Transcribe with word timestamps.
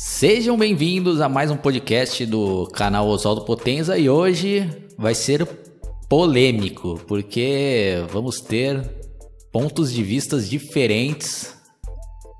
Sejam 0.00 0.56
bem-vindos 0.56 1.20
a 1.20 1.28
mais 1.28 1.50
um 1.50 1.56
podcast 1.56 2.24
do 2.24 2.68
canal 2.68 3.08
Oswaldo 3.08 3.40
Potenza 3.44 3.98
e 3.98 4.08
hoje 4.08 4.70
vai 4.96 5.12
ser 5.12 5.44
polêmico, 6.08 7.00
porque 7.08 7.96
vamos 8.08 8.40
ter 8.40 8.80
pontos 9.50 9.92
de 9.92 10.04
vistas 10.04 10.48
diferentes. 10.48 11.52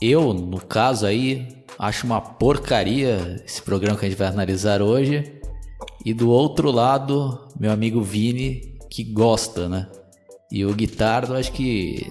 Eu, 0.00 0.32
no 0.32 0.60
caso 0.60 1.04
aí, 1.04 1.48
acho 1.76 2.06
uma 2.06 2.21
porcaria 2.21 3.43
esse 3.45 3.61
programa 3.61 3.98
que 3.98 4.06
a 4.06 4.09
gente 4.09 4.18
vai 4.18 4.29
analisar 4.29 4.80
hoje. 4.80 5.40
E 6.04 6.14
do 6.14 6.30
outro 6.30 6.70
lado, 6.70 7.48
meu 7.59 7.72
amigo 7.72 8.00
Vini, 8.00 8.79
que 8.88 9.02
gosta, 9.02 9.68
né? 9.68 9.90
E 10.48 10.64
o 10.64 10.72
Guitardo, 10.72 11.34
acho 11.34 11.50
que 11.50 12.06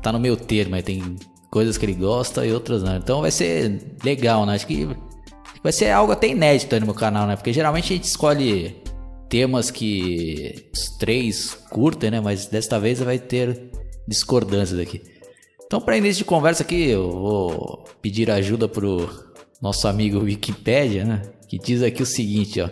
tá 0.00 0.10
no 0.10 0.18
meu 0.18 0.34
termo, 0.34 0.82
tem 0.82 1.14
coisas 1.50 1.78
que 1.78 1.84
ele 1.86 1.94
gosta 1.94 2.46
e 2.46 2.52
outras 2.52 2.82
não. 2.82 2.96
Então 2.96 3.20
vai 3.20 3.30
ser 3.30 3.96
legal, 4.04 4.44
né? 4.46 4.54
Acho 4.54 4.66
que 4.66 4.88
vai 5.62 5.72
ser 5.72 5.90
algo 5.90 6.12
até 6.12 6.28
inédito 6.28 6.74
aí 6.74 6.80
no 6.80 6.86
meu 6.86 6.94
canal, 6.94 7.26
né? 7.26 7.36
Porque 7.36 7.52
geralmente 7.52 7.92
a 7.92 7.96
gente 7.96 8.04
escolhe 8.04 8.76
temas 9.28 9.70
que 9.70 10.70
os 10.72 10.96
três 10.98 11.54
curtem, 11.70 12.10
né? 12.10 12.20
Mas 12.20 12.46
desta 12.46 12.78
vez 12.78 13.00
vai 13.00 13.18
ter 13.18 13.70
discordâncias 14.06 14.78
aqui. 14.78 15.02
Então, 15.66 15.80
para 15.80 15.98
início 15.98 16.18
de 16.18 16.24
conversa 16.24 16.62
aqui, 16.62 16.88
eu 16.88 17.10
vou 17.10 17.84
pedir 18.00 18.30
ajuda 18.30 18.66
pro 18.66 19.08
nosso 19.60 19.86
amigo 19.86 20.20
Wikipedia, 20.20 21.04
né? 21.04 21.22
Que 21.46 21.58
diz 21.58 21.82
aqui 21.82 22.02
o 22.02 22.06
seguinte, 22.06 22.60
ó. 22.60 22.68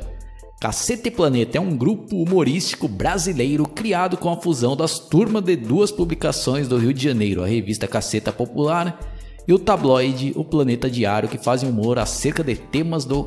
Cacete 0.58 1.10
Planeta 1.10 1.58
é 1.58 1.60
um 1.60 1.76
grupo 1.76 2.16
humorístico 2.16 2.88
brasileiro 2.88 3.68
criado 3.68 4.16
com 4.16 4.30
a 4.30 4.40
fusão 4.40 4.74
das 4.74 4.98
turmas 4.98 5.44
de 5.44 5.54
duas 5.54 5.92
publicações 5.92 6.66
do 6.66 6.78
Rio 6.78 6.94
de 6.94 7.04
Janeiro, 7.04 7.44
a 7.44 7.46
revista 7.46 7.86
Caceta 7.86 8.32
Popular 8.32 8.98
e 9.46 9.52
o 9.52 9.58
tabloide 9.58 10.32
O 10.34 10.42
Planeta 10.42 10.90
Diário, 10.90 11.28
que 11.28 11.36
fazem 11.36 11.68
humor 11.68 11.98
acerca 11.98 12.42
de 12.42 12.56
temas 12.56 13.04
do 13.04 13.24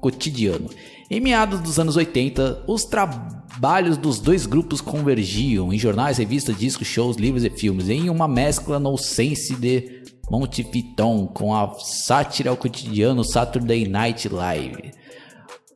cotidiano. 0.00 0.70
Em 1.10 1.20
meados 1.20 1.60
dos 1.60 1.80
anos 1.80 1.96
80, 1.96 2.64
os 2.68 2.84
trabalhos 2.84 3.96
dos 3.96 4.20
dois 4.20 4.46
grupos 4.46 4.80
convergiam 4.80 5.72
em 5.72 5.78
jornais, 5.78 6.18
revistas, 6.18 6.56
discos, 6.56 6.86
shows, 6.86 7.16
livros 7.16 7.44
e 7.44 7.50
filmes, 7.50 7.88
em 7.88 8.08
uma 8.08 8.28
mescla 8.28 8.78
no 8.78 8.96
sense 8.96 9.56
de 9.56 10.04
Monty 10.30 10.62
Python 10.62 11.26
com 11.26 11.52
a 11.52 11.74
sátira 11.80 12.50
ao 12.50 12.56
cotidiano 12.56 13.24
Saturday 13.24 13.88
Night 13.88 14.28
Live. 14.28 14.92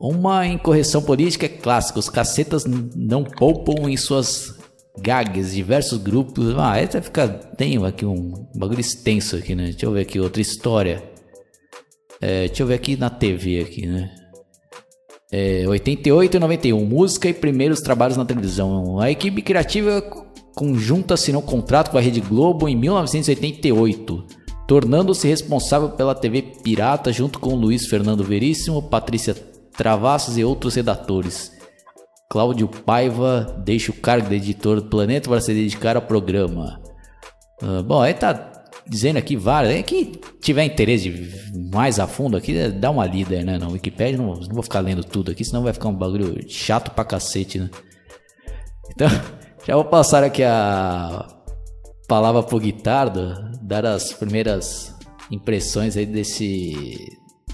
Uma 0.02 0.44
incorreção 0.48 1.00
política 1.00 1.46
é 1.46 1.48
clássica, 1.48 2.00
os 2.00 2.08
cacetas 2.08 2.64
não 2.64 3.22
poupam 3.22 3.88
em 3.88 3.96
suas 3.96 4.58
gags, 4.98 5.54
diversos 5.54 5.96
grupos. 5.96 6.58
Ah, 6.58 6.76
essa 6.76 7.00
fica. 7.00 7.28
Tem 7.28 7.76
aqui 7.86 8.04
um 8.04 8.32
bagulho 8.52 8.80
extenso 8.80 9.36
aqui, 9.36 9.54
né? 9.54 9.66
Deixa 9.70 9.86
eu 9.86 9.92
ver 9.92 10.00
aqui 10.00 10.18
outra 10.18 10.42
história. 10.42 11.00
É, 12.20 12.48
deixa 12.48 12.64
eu 12.64 12.66
ver 12.66 12.74
aqui 12.74 12.96
na 12.96 13.10
TV 13.10 13.60
aqui, 13.60 13.86
né? 13.86 14.10
É, 15.30 15.68
88 15.68 16.36
e 16.36 16.40
91, 16.40 16.84
música 16.84 17.28
e 17.28 17.32
primeiros 17.32 17.78
trabalhos 17.78 18.16
na 18.16 18.24
televisão. 18.24 18.98
A 18.98 19.08
equipe 19.08 19.40
criativa 19.40 20.02
conjunta 20.56 21.14
assinou 21.14 21.40
um 21.40 21.46
contrato 21.46 21.92
com 21.92 21.98
a 21.98 22.00
Rede 22.00 22.20
Globo 22.20 22.68
em 22.68 22.74
1988, 22.74 24.26
tornando-se 24.66 25.28
responsável 25.28 25.90
pela 25.90 26.12
TV 26.12 26.42
Pirata 26.42 27.12
junto 27.12 27.38
com 27.38 27.54
Luiz 27.54 27.86
Fernando 27.86 28.24
Veríssimo, 28.24 28.82
Patrícia 28.82 29.51
Travassos 29.76 30.36
e 30.36 30.44
outros 30.44 30.74
redatores. 30.74 31.52
Cláudio 32.28 32.66
Paiva 32.66 33.60
deixa 33.62 33.92
o 33.92 33.94
cargo 33.94 34.28
de 34.28 34.36
editor 34.36 34.80
do 34.80 34.88
Planeta 34.88 35.28
para 35.28 35.40
se 35.40 35.52
dedicar 35.52 35.96
ao 35.96 36.02
programa. 36.02 36.80
Uh, 37.62 37.82
bom, 37.82 38.00
aí 38.00 38.14
tá 38.14 38.64
dizendo 38.86 39.18
aqui 39.18 39.36
várias. 39.36 39.84
Quem 39.84 40.12
tiver 40.40 40.64
interesse 40.64 41.30
mais 41.72 41.98
a 41.98 42.06
fundo 42.06 42.36
aqui, 42.36 42.68
dá 42.68 42.90
uma 42.90 43.06
lida 43.06 43.42
né, 43.42 43.58
na 43.58 43.68
Wikipedia. 43.68 44.16
Não, 44.16 44.34
não 44.34 44.54
vou 44.54 44.62
ficar 44.62 44.80
lendo 44.80 45.04
tudo 45.04 45.30
aqui, 45.30 45.44
senão 45.44 45.62
vai 45.62 45.72
ficar 45.72 45.88
um 45.88 45.94
bagulho 45.94 46.42
chato 46.48 46.90
pra 46.92 47.04
cacete, 47.04 47.58
né? 47.58 47.70
Então, 48.90 49.08
já 49.66 49.74
vou 49.74 49.84
passar 49.84 50.24
aqui 50.24 50.42
a 50.42 51.26
palavra 52.08 52.42
pro 52.42 52.58
Guitardo, 52.58 53.50
dar 53.62 53.86
as 53.86 54.12
primeiras 54.12 54.94
impressões 55.30 55.96
aí 55.96 56.06
desse 56.06 56.96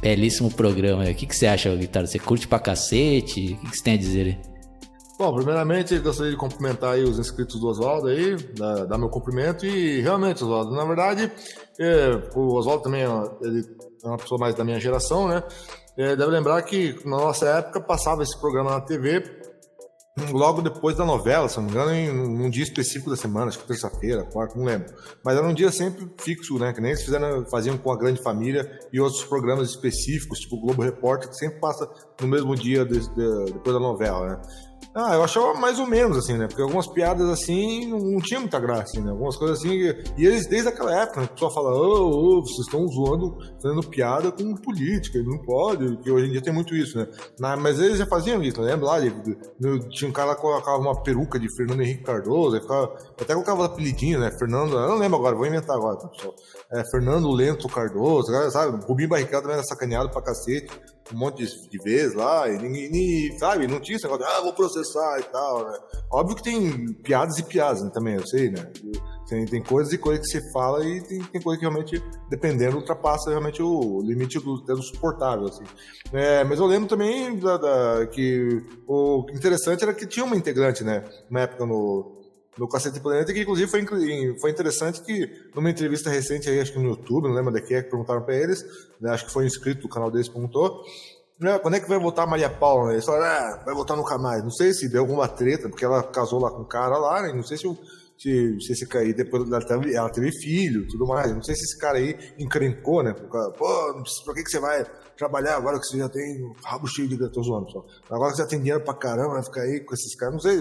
Belíssimo 0.01 0.51
programa. 0.51 1.05
O 1.05 1.15
que, 1.15 1.27
que 1.27 1.37
você 1.37 1.47
acha, 1.47 1.75
Guitarra? 1.75 2.07
Você 2.07 2.19
curte 2.19 2.47
pra 2.47 2.59
cacete? 2.59 3.55
O 3.55 3.57
que, 3.59 3.71
que 3.71 3.77
você 3.77 3.83
tem 3.83 3.95
a 3.95 3.99
dizer 3.99 4.27
aí? 4.27 4.59
Bom, 5.19 5.35
primeiramente 5.35 5.99
gostaria 5.99 6.31
de 6.31 6.39
cumprimentar 6.39 6.93
aí 6.93 7.03
os 7.03 7.19
inscritos 7.19 7.59
do 7.59 7.67
Oswaldo 7.67 8.07
aí, 8.07 8.37
dar, 8.55 8.97
meu 8.97 9.09
cumprimento 9.09 9.67
e 9.67 10.01
realmente, 10.01 10.45
Oswaldo, 10.45 10.71
na 10.71 10.85
verdade, 10.85 11.33
é, 11.77 12.23
o 12.37 12.55
Oswaldo 12.55 12.85
também 12.85 13.03
é 13.03 13.09
uma, 13.09 13.37
ele 13.43 13.67
é 14.05 14.07
uma 14.07 14.17
pessoa 14.17 14.39
mais 14.39 14.55
da 14.55 14.63
minha 14.63 14.79
geração, 14.79 15.27
né? 15.27 15.43
É, 15.97 16.15
deve 16.15 16.31
lembrar 16.31 16.63
que 16.63 16.95
na 17.05 17.17
nossa 17.17 17.49
época 17.49 17.81
passava 17.81 18.23
esse 18.23 18.39
programa 18.41 18.71
na 18.71 18.81
TV 18.81 19.38
logo 20.33 20.63
depois 20.63 20.97
da 20.97 21.05
novela, 21.05 21.49
se 21.49 21.57
não 21.57 21.65
me 21.65 21.71
engano, 21.71 21.93
em 21.93 22.47
um 22.47 22.51
dia 22.51 22.63
específico 22.63 23.11
da 23.11 23.17
semana, 23.17 23.47
acho 23.47 23.59
que 23.59 23.67
terça-feira, 23.67 24.25
quarta, 24.25 24.59
não 24.59 24.65
lembro. 24.65 24.93
Mas 25.25 25.37
era 25.37 25.47
um 25.47 25.55
dia 25.55 25.71
sempre 25.71 26.09
fixo, 26.19 26.59
né? 26.59 26.73
Que 26.73 26.81
nem 26.81 26.93
eles 26.93 27.03
fizeram, 27.03 27.45
faziam 27.47 27.77
com 27.77 27.91
a 27.91 27.97
Grande 27.97 28.23
Família 28.23 28.69
e 28.93 29.01
outros 29.01 29.25
programas 29.25 29.69
específicos, 29.71 30.41
tipo 30.41 30.57
o 30.57 30.61
Globo 30.61 30.83
Repórter, 30.83 31.29
que 31.29 31.37
sempre 31.37 31.61
passa 31.61 31.89
no 32.21 32.29
mesmo 32.29 32.55
dia 32.55 32.85
de, 32.85 33.01
de, 33.01 33.53
depois 33.53 33.75
da 33.75 33.81
novela, 33.81 34.27
né? 34.29 34.43
Ah, 35.01 35.15
eu 35.15 35.23
achava 35.23 35.55
mais 35.55 35.79
ou 35.79 35.87
menos, 35.87 36.19
assim, 36.19 36.37
né? 36.37 36.49
Porque 36.49 36.61
algumas 36.61 36.89
piadas, 36.89 37.29
assim, 37.29 37.87
não, 37.87 38.19
tinha 38.19 38.41
muita 38.41 38.59
graça, 38.59 38.83
assim, 38.83 39.01
né? 39.01 39.13
Algumas 39.13 39.37
coisas 39.37 39.59
assim. 39.61 39.71
E 40.17 40.27
eles, 40.27 40.49
desde 40.49 40.71
aquela 40.71 40.93
época, 41.03 41.21
né, 41.21 41.27
a 41.27 41.33
pessoa 41.33 41.53
fala, 41.53 41.71
ô, 41.71 42.01
oh, 42.01 42.39
oh, 42.39 42.43
vocês 42.43 42.67
estão 42.67 42.85
zoando, 42.89 43.39
fazendo 43.63 43.89
piada 43.89 44.33
com 44.33 44.57
política, 44.57 45.23
não 45.23 45.39
pode, 45.39 45.99
que 45.99 46.11
hoje 46.11 46.27
em 46.27 46.33
dia 46.33 46.43
tem 46.43 46.53
muito 46.53 46.75
isso, 46.75 46.99
né? 46.99 47.07
Na, 47.39 47.57
mas 47.57 47.79
eles 47.79 47.99
já 47.99 48.07
faziam 48.07 48.43
isso, 48.43 48.61
lembra 48.61 48.87
lá? 48.87 48.99
Tinha 49.91 50.09
um 50.09 50.13
cara 50.13 50.35
que 50.35 50.41
colocava 50.41 50.79
uma 50.79 51.01
peruca 51.01 51.39
de 51.39 51.47
Fernando 51.55 51.81
Henrique 51.81 52.03
Cardoso, 52.03 52.61
ficava, 52.61 52.93
até 53.21 53.35
colocava 53.35 53.67
apelidinho, 53.67 54.19
né? 54.19 54.33
Fernando, 54.37 54.73
eu 54.73 54.89
não 54.89 54.99
lembro 54.99 55.19
agora, 55.19 55.37
vou 55.37 55.47
inventar 55.47 55.77
agora, 55.77 55.97
tá, 55.97 56.09
pessoal? 56.09 56.35
É, 56.73 56.83
Fernando 56.91 57.31
Lento 57.31 57.69
Cardoso, 57.69 58.33
sabe? 58.51 58.85
Rubinho 58.85 59.09
Barricado 59.09 59.43
também 59.43 59.59
era 59.59 59.65
sacaneado 59.65 60.11
pra 60.11 60.23
cacete 60.23 60.69
um 61.13 61.19
monte 61.19 61.45
de, 61.45 61.79
vezes 61.79 62.15
lá, 62.15 62.49
e 62.49 62.59
ninguém, 62.59 63.39
sabe, 63.39 63.67
não 63.67 63.81
tinha 63.81 63.97
esse 63.97 64.05
negócio 64.05 64.25
de, 64.25 64.33
ah, 64.33 64.41
vou 64.41 64.53
processar 64.53 65.19
e 65.21 65.23
tal, 65.25 65.65
né? 65.65 65.79
Óbvio 66.11 66.37
que 66.37 66.43
tem 66.43 66.93
piadas 66.95 67.39
e 67.39 67.43
piadas 67.43 67.83
né, 67.83 67.91
também, 67.93 68.15
eu 68.15 68.27
sei, 68.27 68.51
né? 68.51 68.71
Tem, 69.29 69.45
tem 69.45 69.63
coisas 69.63 69.93
e 69.93 69.99
coisas 69.99 70.27
que 70.27 70.39
você 70.39 70.53
fala 70.53 70.85
e 70.85 71.03
tem, 71.03 71.23
tem 71.23 71.41
que 71.41 71.61
realmente, 71.61 72.03
dependendo, 72.31 72.77
ultrapassa 72.77 73.31
realmente 73.31 73.63
o 73.63 74.01
limite 74.03 74.39
do, 74.39 74.57
do 74.57 74.83
suportável, 74.83 75.47
assim. 75.47 75.65
É, 76.13 76.43
mas 76.45 76.59
eu 76.59 76.67
lembro 76.67 76.89
também 76.89 77.39
da, 77.39 77.57
da, 77.59 78.07
que 78.07 78.63
o 78.87 79.27
interessante 79.31 79.83
era 79.83 79.93
que 79.93 80.07
tinha 80.07 80.25
uma 80.25 80.37
integrante, 80.37 80.83
né, 80.83 81.05
na 81.31 81.41
época 81.41 81.67
no, 81.67 82.18
no 82.59 82.69
Cacete 82.69 83.01
Planeta, 83.01 83.33
que 83.33 83.43
inclusive 83.43 83.71
foi, 83.71 83.85
foi 84.41 84.51
interessante 84.51 85.01
que 85.03 85.31
numa 85.55 85.71
entrevista 85.71 86.11
recente 86.11 86.51
aí, 86.51 86.61
acho 86.61 86.73
que 86.73 86.79
no 86.79 86.91
YouTube, 86.91 87.29
não 87.29 87.35
lembro 87.35 87.53
de 87.53 87.63
que 87.63 87.75
é 87.75 87.83
que 87.83 87.91
perguntaram 87.91 88.23
para 88.23 88.35
eles, 88.35 88.65
né, 89.01 89.11
acho 89.11 89.27
que 89.27 89.33
foi 89.33 89.45
um 89.45 89.47
inscrito 89.47 89.83
do 89.83 89.89
canal 89.89 90.11
deles 90.11 90.29
perguntou, 90.29 90.83
né, 91.41 91.59
quando 91.59 91.75
é 91.75 91.81
que 91.81 91.89
vai 91.89 91.99
voltar 91.99 92.25
a 92.25 92.27
Maria 92.27 92.51
Paula? 92.51 92.93
Eles 92.93 93.05
falaram, 93.05 93.27
ah, 93.27 93.63
vai 93.65 93.75
voltar 93.75 93.95
nunca 93.95 94.19
mais. 94.19 94.43
Não 94.43 94.51
sei 94.51 94.73
se 94.73 94.89
deu 94.89 95.03
alguma 95.03 95.29
treta, 95.29 95.69
porque 95.69 95.85
ela 95.85 96.03
casou 96.03 96.41
lá 96.41 96.51
com 96.51 96.63
um 96.63 96.69
cara 96.69 96.99
lá, 96.99 97.23
né? 97.23 97.33
não 97.33 97.45
sei 97.45 97.57
se, 97.57 97.67
se, 98.19 98.61
se 98.61 98.73
esse 98.73 98.87
cara 98.87 99.05
aí, 99.05 99.15
depois 99.15 99.51
ela 99.51 99.65
teve, 99.65 99.95
ela 99.95 100.11
teve 100.11 100.33
filho 100.33 100.87
tudo 100.89 101.07
mais, 101.07 101.33
não 101.33 101.43
sei 101.43 101.55
se 101.55 101.63
esse 101.63 101.79
cara 101.79 101.99
aí 101.99 102.19
encrencou, 102.39 103.03
né? 103.03 103.15
Pô, 103.15 104.03
pra 104.25 104.35
que, 104.35 104.43
que 104.43 104.51
você 104.51 104.59
vai 104.59 104.85
trabalhar 105.17 105.57
agora 105.57 105.79
que 105.79 105.87
você 105.87 105.99
já 105.99 106.09
tem 106.09 106.53
rabo 106.65 106.87
cheio 106.87 107.09
de 107.09 107.31
tô 107.31 107.43
zoando 107.43 107.71
só. 107.71 107.85
Agora 108.11 108.31
que 108.31 108.37
você 108.37 108.43
já 108.43 108.49
tem 108.49 108.59
dinheiro 108.59 108.85
pra 108.85 108.95
caramba, 108.95 109.35
vai 109.35 109.45
ficar 109.45 109.63
aí 109.63 109.81
com 109.81 109.95
esses 109.95 110.15
caras, 110.17 110.35
não 110.35 110.41
sei, 110.41 110.59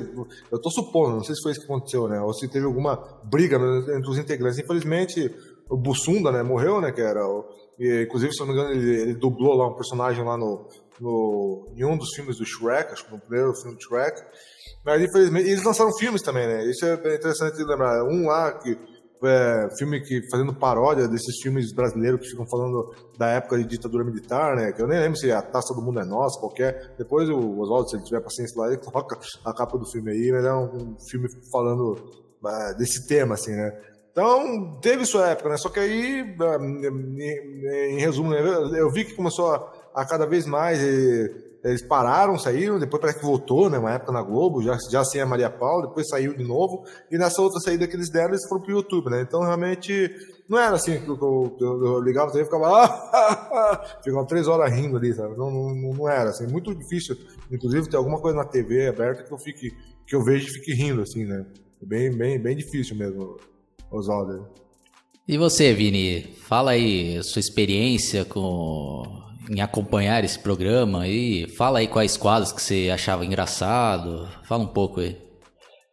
eu 0.51 0.62
tô 0.62 0.69
supondo, 0.69 1.16
não 1.16 1.23
sei 1.23 1.35
se 1.35 1.41
foi 1.41 1.51
isso 1.51 1.62
que 1.62 1.66
aconteceu, 1.66 2.07
né? 2.07 2.22
Ou 2.22 2.34
se 2.34 2.47
teve 2.47 2.66
alguma 2.66 2.95
briga 3.23 3.57
entre 3.57 4.09
os 4.09 4.18
integrantes. 4.18 4.59
Infelizmente, 4.59 5.34
o 5.69 5.75
Bussunda, 5.75 6.31
né, 6.31 6.44
morreu, 6.44 6.79
né, 6.79 6.91
que 6.91 7.01
era 7.01 7.28
o, 7.28 7.44
e, 7.79 8.03
inclusive, 8.03 8.34
se 8.34 8.39
não 8.39 8.47
me 8.47 8.53
engano, 8.53 8.72
ele, 8.72 9.01
ele, 9.01 9.13
dublou 9.13 9.56
lá 9.56 9.68
um 9.68 9.75
personagem 9.75 10.24
lá 10.24 10.36
no, 10.36 10.68
no, 10.99 11.73
em 11.75 11.85
um 11.85 11.97
dos 11.97 12.13
filmes 12.15 12.38
do 12.38 12.45
Shrek, 12.45 12.94
acho 12.94 13.05
que 13.05 13.11
no 13.11 13.19
primeiro 13.19 13.53
filme 13.55 13.77
do 13.77 13.83
Shrek. 13.83 14.21
Mas, 14.85 15.01
infelizmente, 15.01 15.49
eles 15.49 15.63
lançaram 15.63 15.91
filmes 15.97 16.21
também, 16.21 16.47
né? 16.47 16.65
Isso 16.65 16.85
é 16.85 16.94
interessante 16.94 17.57
de 17.57 17.63
lembrar. 17.63 18.03
Um 18.03 18.27
lá 18.27 18.53
que 18.53 18.77
é, 19.23 19.67
filme 19.77 19.99
que 20.01 20.21
fazendo 20.29 20.53
paródia 20.53 21.07
desses 21.07 21.41
filmes 21.41 21.73
brasileiros 21.73 22.21
que 22.21 22.29
ficam 22.29 22.45
falando 22.47 22.94
da 23.17 23.29
época 23.29 23.57
de 23.57 23.65
ditadura 23.65 24.03
militar, 24.03 24.55
né? 24.55 24.71
Que 24.71 24.81
eu 24.81 24.88
nem 24.88 24.99
lembro 24.99 25.17
se 25.17 25.31
a 25.31 25.41
Taça 25.41 25.73
do 25.73 25.81
Mundo 25.81 25.99
é 25.99 26.05
Nossa, 26.05 26.39
qualquer. 26.39 26.95
Depois 26.97 27.27
o 27.29 27.59
Oswaldo, 27.59 27.89
se 27.89 27.95
ele 27.95 28.03
tiver 28.03 28.21
paciência 28.21 28.59
lá, 28.61 28.67
ele 28.67 28.77
coloca 28.83 29.17
a 29.43 29.53
capa 29.53 29.77
do 29.77 29.89
filme 29.89 30.11
aí, 30.11 30.31
mas 30.31 30.45
é 30.45 30.53
um, 30.53 30.65
um 30.65 30.97
filme 31.09 31.27
falando 31.51 31.93
uh, 31.93 32.77
desse 32.77 33.07
tema, 33.07 33.33
assim, 33.33 33.51
né? 33.51 33.81
Então, 34.11 34.79
teve 34.81 35.05
sua 35.05 35.29
época, 35.29 35.50
né? 35.50 35.57
Só 35.57 35.69
que 35.69 35.79
aí, 35.79 36.21
uh, 36.23 37.19
em 37.91 38.00
resumo, 38.00 38.31
né? 38.31 38.39
eu 38.79 38.89
vi 38.91 39.05
que 39.05 39.13
começou 39.13 39.53
a, 39.53 39.73
a 39.97 40.05
cada 40.05 40.27
vez 40.27 40.45
mais 40.45 40.79
eles 41.63 41.81
pararam, 41.81 42.38
saíram, 42.38 42.77
depois 42.77 43.01
parece 43.01 43.17
que 43.17 43.25
voltou, 43.25 43.67
né? 43.67 43.79
Uma 43.79 43.94
época 43.94 44.11
na 44.11 44.21
Globo, 44.21 44.61
já, 44.61 44.77
já 44.91 45.03
sem 45.03 45.19
a 45.19 45.25
Maria 45.25 45.49
Paula, 45.49 45.88
depois 45.88 46.07
saiu 46.07 46.38
de 46.38 46.44
novo, 46.44 46.85
e 47.11 47.17
nessa 47.17 47.41
outra 47.41 47.59
saída 47.59 47.88
que 47.88 47.95
eles 47.95 48.11
deram, 48.11 48.29
eles 48.29 48.47
foram 48.47 48.61
pro 48.61 48.73
YouTube, 48.73 49.09
né? 49.09 49.23
Então 49.23 49.41
realmente 49.41 50.11
não 50.47 50.59
era 50.59 50.75
assim 50.75 50.99
que 50.99 51.09
eu, 51.09 51.17
eu, 51.19 51.57
eu, 51.59 51.85
eu 51.85 52.01
ligava 52.01 52.29
e 52.39 52.45
ficava, 52.45 52.85
ah, 52.85 53.97
ficava 54.03 54.27
três 54.27 54.47
horas 54.47 54.71
rindo 54.71 54.97
ali, 54.97 55.11
sabe? 55.15 55.35
Não, 55.35 55.49
não, 55.49 55.94
não 55.94 56.07
era 56.07 56.29
assim, 56.29 56.45
muito 56.45 56.75
difícil, 56.75 57.17
inclusive 57.51 57.89
ter 57.89 57.97
alguma 57.97 58.21
coisa 58.21 58.38
na 58.38 58.45
TV 58.45 58.89
aberta 58.89 59.23
que 59.23 59.33
eu 59.33 59.39
fique, 59.39 59.75
que 60.05 60.15
eu 60.15 60.23
vejo 60.23 60.47
e 60.47 60.51
fique 60.51 60.73
rindo, 60.75 61.01
assim, 61.01 61.25
né? 61.25 61.43
Bem, 61.81 62.15
bem, 62.15 62.39
bem 62.39 62.55
difícil 62.55 62.95
mesmo, 62.95 63.38
Oswaldo. 63.91 64.47
E 65.27 65.39
você, 65.39 65.73
Vini, 65.73 66.35
fala 66.43 66.71
aí 66.71 67.21
sua 67.23 67.39
experiência 67.39 68.23
com 68.23 69.26
em 69.49 69.61
acompanhar 69.61 70.23
esse 70.23 70.39
programa 70.39 71.07
e 71.07 71.47
fala 71.57 71.79
aí 71.79 71.88
quais 71.88 72.17
quadros 72.17 72.51
que 72.51 72.61
você 72.61 72.89
achava 72.94 73.25
engraçado. 73.25 74.27
Fala 74.44 74.63
um 74.63 74.67
pouco 74.67 74.99
aí. 74.99 75.27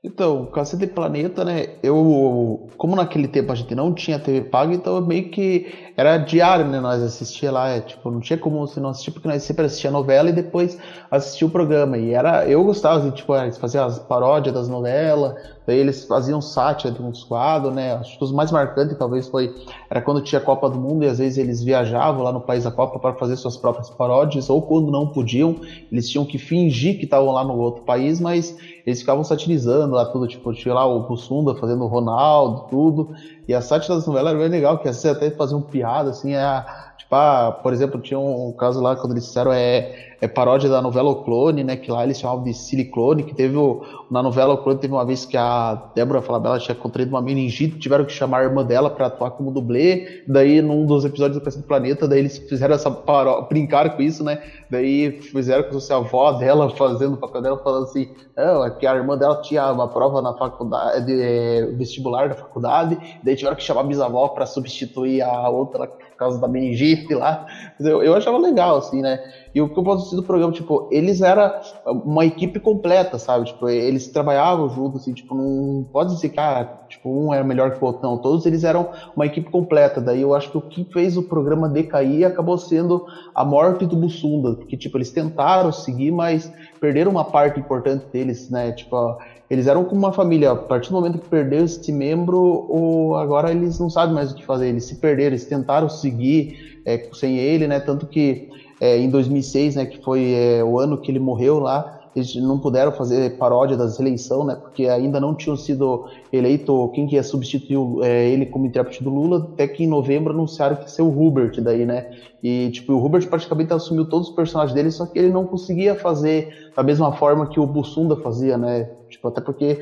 Então, 0.05 0.45
Cacete 0.47 0.87
Planeta, 0.87 1.47
né? 1.47 1.77
Eu, 1.83 2.69
como 2.77 2.95
naquele 2.95 3.27
tempo 3.27 3.51
a 3.51 3.55
gente 3.55 3.75
não 3.75 3.95
tinha 3.95 4.19
TV 4.19 4.43
paga, 4.43 4.75
então 4.75 5.01
meio 5.01 5.31
que 5.31 5.73
era 5.97 6.19
diário, 6.19 6.67
né? 6.67 6.81
Nós 6.81 7.03
assistia 7.03 7.53
lá, 7.53 7.69
é, 7.69 7.81
tipo, 7.81 8.11
não 8.11 8.21
tinha 8.21 8.39
como 8.39 8.67
você 8.67 8.81
não 8.81 8.91
assistir, 8.91 9.13
porque 9.13 9.29
nós 9.29 9.43
sempre 9.43 9.65
assistia 9.65 9.91
novela 9.91 10.29
e 10.29 10.33
depois 10.33 10.77
assistia 11.11 11.47
o 11.47 11.51
programa. 11.51 11.97
E 11.97 12.13
era, 12.13 12.47
eu 12.49 12.65
gostava, 12.65 12.99
assim, 12.99 13.11
tipo, 13.13 13.35
eles 13.37 13.57
faziam 13.57 13.87
as 13.87 13.99
paródias 13.99 14.55
das 14.55 14.69
novelas, 14.69 15.35
daí 15.67 15.79
eles 15.79 16.05
faziam 16.05 16.41
sátira 16.41 16.93
de 16.93 17.01
uns 17.01 17.23
quadros, 17.23 17.73
né? 17.73 17.95
Acho 17.95 18.19
que 18.19 18.25
os 18.25 18.33
mais 18.33 18.51
marcantes 18.51 18.97
talvez 18.99 19.29
foi, 19.29 19.55
era 19.89 20.01
quando 20.01 20.21
tinha 20.21 20.41
a 20.41 20.45
Copa 20.45 20.69
do 20.69 20.79
Mundo 20.79 21.05
e 21.05 21.09
às 21.09 21.19
vezes 21.19 21.39
eles 21.39 21.63
viajavam 21.63 22.23
lá 22.23 22.33
no 22.33 22.41
país 22.41 22.65
da 22.65 22.71
Copa 22.71 22.99
para 22.99 23.15
fazer 23.15 23.37
suas 23.37 23.57
próprias 23.57 23.89
paródias, 23.91 24.51
ou 24.51 24.63
quando 24.63 24.91
não 24.91 25.07
podiam, 25.07 25.57
eles 25.93 26.09
tinham 26.11 26.25
que 26.25 26.39
fingir 26.39 26.99
que 26.99 27.05
estavam 27.05 27.31
lá 27.31 27.45
no 27.45 27.57
outro 27.57 27.83
país, 27.85 28.21
mas 28.21 28.57
eles 28.85 29.01
ficavam 29.01 29.25
satirizando 29.25 29.95
lá 29.95 30.05
tudo, 30.07 30.27
tipo, 30.27 30.53
tinha 30.53 30.75
lá 30.75 30.85
o 30.85 31.07
Bussunda 31.07 31.55
fazendo 31.55 31.85
o 31.85 31.87
Ronaldo, 31.87 32.67
tudo. 32.69 33.15
E 33.47 33.55
a 33.55 33.61
sátira 33.61 33.95
das 33.95 34.07
novelas 34.07 34.33
era 34.33 34.41
bem 34.41 34.49
legal, 34.49 34.79
que 34.79 34.89
às 34.89 35.03
vezes 35.03 35.17
até 35.17 35.31
faziam 35.31 35.61
piada, 35.61 35.84
assim, 35.85 36.35
é, 36.35 36.65
tipo, 36.97 37.15
ah, 37.15 37.53
por 37.63 37.73
exemplo, 37.73 38.01
tinha 38.01 38.19
um, 38.19 38.53
caso 38.53 38.81
lá, 38.81 38.97
quando 38.97 39.13
eles 39.13 39.25
disseram, 39.25 39.53
é, 39.53 40.14
é 40.25 40.29
paródia 40.29 40.71
da 40.71 40.81
novela 40.81 41.11
O 41.11 41.23
Clone, 41.23 41.63
né, 41.63 41.77
que 41.77 41.91
lá 41.91 42.03
eles 42.03 42.19
chamavam 42.19 42.43
de 42.43 42.55
Siliclone, 42.55 43.25
que 43.25 43.35
teve, 43.35 43.57
o, 43.57 43.83
na 44.11 44.23
novela 44.23 44.55
O 44.55 44.59
Clone 44.59 44.79
teve 44.79 44.93
uma 44.93 45.05
vez 45.05 45.27
que 45.27 45.37
a 45.37 45.91
Débora 45.95 46.23
Falabella 46.23 46.59
tinha 46.59 46.75
contraído 46.75 47.11
uma 47.11 47.21
meningite, 47.21 47.79
tiveram 47.79 48.05
que 48.05 48.13
chamar 48.13 48.41
a 48.41 48.45
irmã 48.45 48.65
dela 48.65 48.89
para 48.89 49.07
atuar 49.07 49.33
como 49.33 49.51
dublê, 49.51 50.23
daí 50.27 50.63
num 50.63 50.87
dos 50.87 51.05
episódios 51.05 51.39
do 51.39 51.45
Cacete 51.45 51.63
do 51.63 51.69
Planeta, 51.69 52.09
daí 52.09 52.21
eles 52.21 52.39
fizeram 52.39 52.75
essa 52.75 52.91
paródia, 52.91 53.47
brincaram 53.49 53.91
com 53.91 54.03
isso, 54.03 54.25
né, 54.25 54.43
daí 54.71 55.21
fizeram 55.21 55.65
com 55.65 55.77
a 55.77 55.97
avó 55.97 56.33
dela 56.33 56.71
fazendo 56.77 57.15
o 57.15 57.19
papel 57.19 57.43
dela, 57.43 57.59
falando 57.59 57.85
assim, 57.85 58.09
é 58.37 58.71
que 58.71 58.87
a 58.87 58.95
irmã 58.95 59.19
dela 59.19 59.43
tinha 59.43 59.71
uma 59.71 59.89
prova 59.89 60.23
na 60.23 60.33
faculdade, 60.33 61.05
de, 61.05 61.21
é, 61.21 61.67
vestibular 61.77 62.29
da 62.29 62.35
faculdade, 62.35 62.99
daí 63.23 63.37
tiveram 63.37 63.57
que 63.57 63.63
chamar 63.63 63.83
a 63.83 63.85
bisavó 63.85 64.29
para 64.29 64.47
substituir 64.47 65.21
a 65.21 65.49
outra 65.51 65.87
por 66.15 66.19
causa 66.19 66.41
da 66.41 66.49
meningite 66.49 67.13
lá. 67.13 67.47
Eu, 67.81 68.03
eu 68.03 68.15
achava 68.15 68.39
legal, 68.39 68.77
assim, 68.77 69.03
né? 69.03 69.21
E 69.55 69.61
o 69.61 69.69
que 69.69 69.79
eu 69.79 69.85
posso 69.85 70.14
do 70.17 70.23
programa, 70.23 70.53
tipo, 70.53 70.89
eles 70.91 71.21
eram 71.21 71.51
uma 71.87 72.25
equipe 72.25 72.59
completa, 72.61 73.19
sabe? 73.19 73.47
Tipo, 73.47 73.69
eles 73.69 74.09
trabalhavam 74.09 74.69
juntos, 74.69 75.03
assim, 75.03 75.13
tipo, 75.13 75.35
não 75.35 75.85
pode 75.93 76.15
dizer 76.15 76.31
que, 76.31 76.41
ah, 76.41 76.69
tipo, 76.89 77.09
um 77.11 77.33
era 77.33 77.45
melhor 77.45 77.73
que 77.73 77.79
o 77.83 77.87
outro, 77.87 78.01
não. 78.03 78.19
Todos 78.19 78.47
eles 78.47 78.65
eram 78.65 78.87
uma 79.15 79.27
equipe 79.27 79.51
completa. 79.51 80.01
Daí 80.01 80.21
eu 80.21 80.35
acho 80.35 80.51
que 80.51 80.59
o 80.59 80.63
que 80.63 80.85
fez 80.93 81.17
o 81.17 81.23
programa 81.23 81.69
decair 81.69 82.27
acabou 82.27 82.59
sendo 82.59 83.05
a 83.35 83.45
morte 83.45 83.87
do 83.87 83.97
Bussunda, 83.97 84.55
porque, 84.55 84.77
tipo, 84.77 84.97
eles 84.97 85.11
tentaram 85.11 85.73
seguir, 85.73 86.11
mas 86.11 86.51
perderam 86.81 87.11
uma 87.11 87.25
parte 87.25 87.59
importante 87.61 88.07
deles, 88.13 88.49
né? 88.51 88.73
Tipo, 88.73 89.17
eles 89.49 89.67
eram 89.67 89.85
como 89.85 90.01
uma 90.01 90.13
família. 90.13 90.53
A 90.53 90.57
partir 90.57 90.89
do 90.91 90.95
momento 90.95 91.19
que 91.19 91.29
perdeu 91.29 91.65
esse 91.65 91.93
membro, 91.93 92.67
ou 92.69 93.17
agora 93.17 93.51
eles 93.51 93.79
não 93.79 93.91
sabem 93.91 94.15
mais 94.15 94.33
o 94.33 94.35
que 94.35 94.45
fazer. 94.45 94.69
Eles 94.69 94.85
se 94.85 94.97
perderam, 94.97 95.29
eles 95.31 95.45
tentaram 95.45 95.89
seguir 95.89 96.57
é, 96.85 97.01
sem 97.13 97.37
ele, 97.39 97.67
né? 97.67 97.81
Tanto 97.81 98.07
que 98.07 98.49
é, 98.81 98.99
em 98.99 99.09
2006, 99.09 99.77
né, 99.77 99.87
que 99.87 99.99
foi 100.03 100.33
é, 100.33 100.65
o 100.65 100.79
ano 100.79 100.99
que 100.99 101.11
ele 101.11 101.19
morreu 101.19 101.59
lá, 101.59 101.85
eles 102.15 102.35
não 102.37 102.61
puderam 102.61 102.93
fazer 102.93 103.37
paródia 103.37 103.77
da 103.77 103.87
eleição, 103.99 104.45
né, 104.45 104.55
porque 104.55 104.87
ainda 104.87 105.19
não 105.19 105.35
tinham 105.35 105.57
sido 105.57 106.05
eleito 106.33 106.89
quem 106.95 107.07
que 107.07 107.17
ia 107.17 107.23
substituir 107.23 107.77
é, 108.05 108.29
ele 108.29 108.47
como 108.47 108.67
intérprete 108.67 109.03
do 109.03 109.11
Lula, 109.11 109.49
até 109.53 109.67
que 109.67 109.83
em 109.83 109.89
novembro 109.89 110.33
anunciaram 110.33 110.77
que 110.77 110.83
ia 110.83 110.89
ser 110.89 111.03
o 111.03 111.09
Hubert 111.09 111.61
daí, 111.61 111.85
né, 111.85 112.05
e 112.43 112.71
tipo, 112.71 112.93
o 112.93 113.05
Hubert 113.05 113.29
praticamente 113.29 113.73
assumiu 113.73 114.05
todos 114.05 114.29
os 114.29 114.35
personagens 114.35 114.75
dele, 114.75 114.91
só 114.91 115.07
que 115.07 115.19
ele 115.19 115.31
não 115.31 115.45
conseguia 115.45 115.95
fazer 115.95 116.49
da 116.77 116.83
mesma 116.83 117.11
forma 117.13 117.49
que 117.49 117.59
o 117.59 117.67
Bussunda 117.67 118.17
fazia, 118.17 118.57
né, 118.57 118.89
tipo, 119.09 119.27
até 119.27 119.41
porque, 119.41 119.79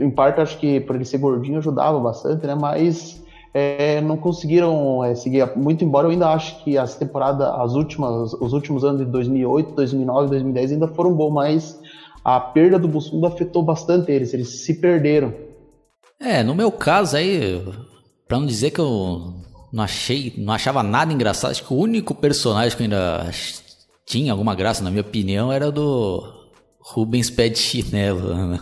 em 0.00 0.10
parte, 0.10 0.40
acho 0.40 0.58
que 0.58 0.80
por 0.80 0.94
ele 0.94 1.04
ser 1.04 1.18
gordinho 1.18 1.58
ajudava 1.58 1.98
bastante, 1.98 2.46
né, 2.46 2.54
mas 2.54 3.21
é, 3.54 4.00
não 4.00 4.16
conseguiram 4.16 5.04
é, 5.04 5.14
seguir 5.14 5.46
muito, 5.56 5.84
embora 5.84 6.06
eu 6.06 6.10
ainda 6.10 6.28
acho 6.28 6.62
que 6.64 6.78
as 6.78 6.96
temporadas, 6.96 7.46
as 7.46 7.74
últimas, 7.74 8.32
os 8.34 8.52
últimos 8.52 8.84
anos 8.84 9.04
de 9.04 9.12
2008, 9.12 9.72
2009, 9.74 10.28
2010 10.28 10.72
ainda 10.72 10.88
foram 10.88 11.12
bons, 11.12 11.30
mas 11.30 11.80
a 12.24 12.40
perda 12.40 12.78
do 12.78 12.88
Bussunda 12.88 13.28
afetou 13.28 13.62
bastante 13.62 14.10
eles, 14.10 14.32
eles 14.32 14.64
se 14.64 14.74
perderam. 14.74 15.34
É, 16.18 16.42
no 16.42 16.54
meu 16.54 16.70
caso 16.70 17.16
aí, 17.16 17.62
para 18.26 18.38
não 18.38 18.46
dizer 18.46 18.70
que 18.70 18.80
eu 18.80 19.34
não 19.72 19.84
achei, 19.84 20.32
não 20.38 20.52
achava 20.52 20.82
nada 20.82 21.12
engraçado, 21.12 21.50
acho 21.50 21.64
que 21.64 21.74
o 21.74 21.76
único 21.76 22.14
personagem 22.14 22.76
que 22.76 22.82
ainda 22.84 23.30
tinha 24.06 24.32
alguma 24.32 24.54
graça, 24.54 24.82
na 24.82 24.90
minha 24.90 25.02
opinião, 25.02 25.52
era 25.52 25.70
do 25.70 26.22
Rubens 26.80 27.28
Pé 27.28 27.48
de 27.48 27.58
Chinelo, 27.58 28.34
né? 28.34 28.60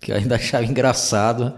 que 0.00 0.12
eu 0.12 0.16
ainda 0.16 0.36
achava 0.36 0.64
engraçado. 0.64 1.54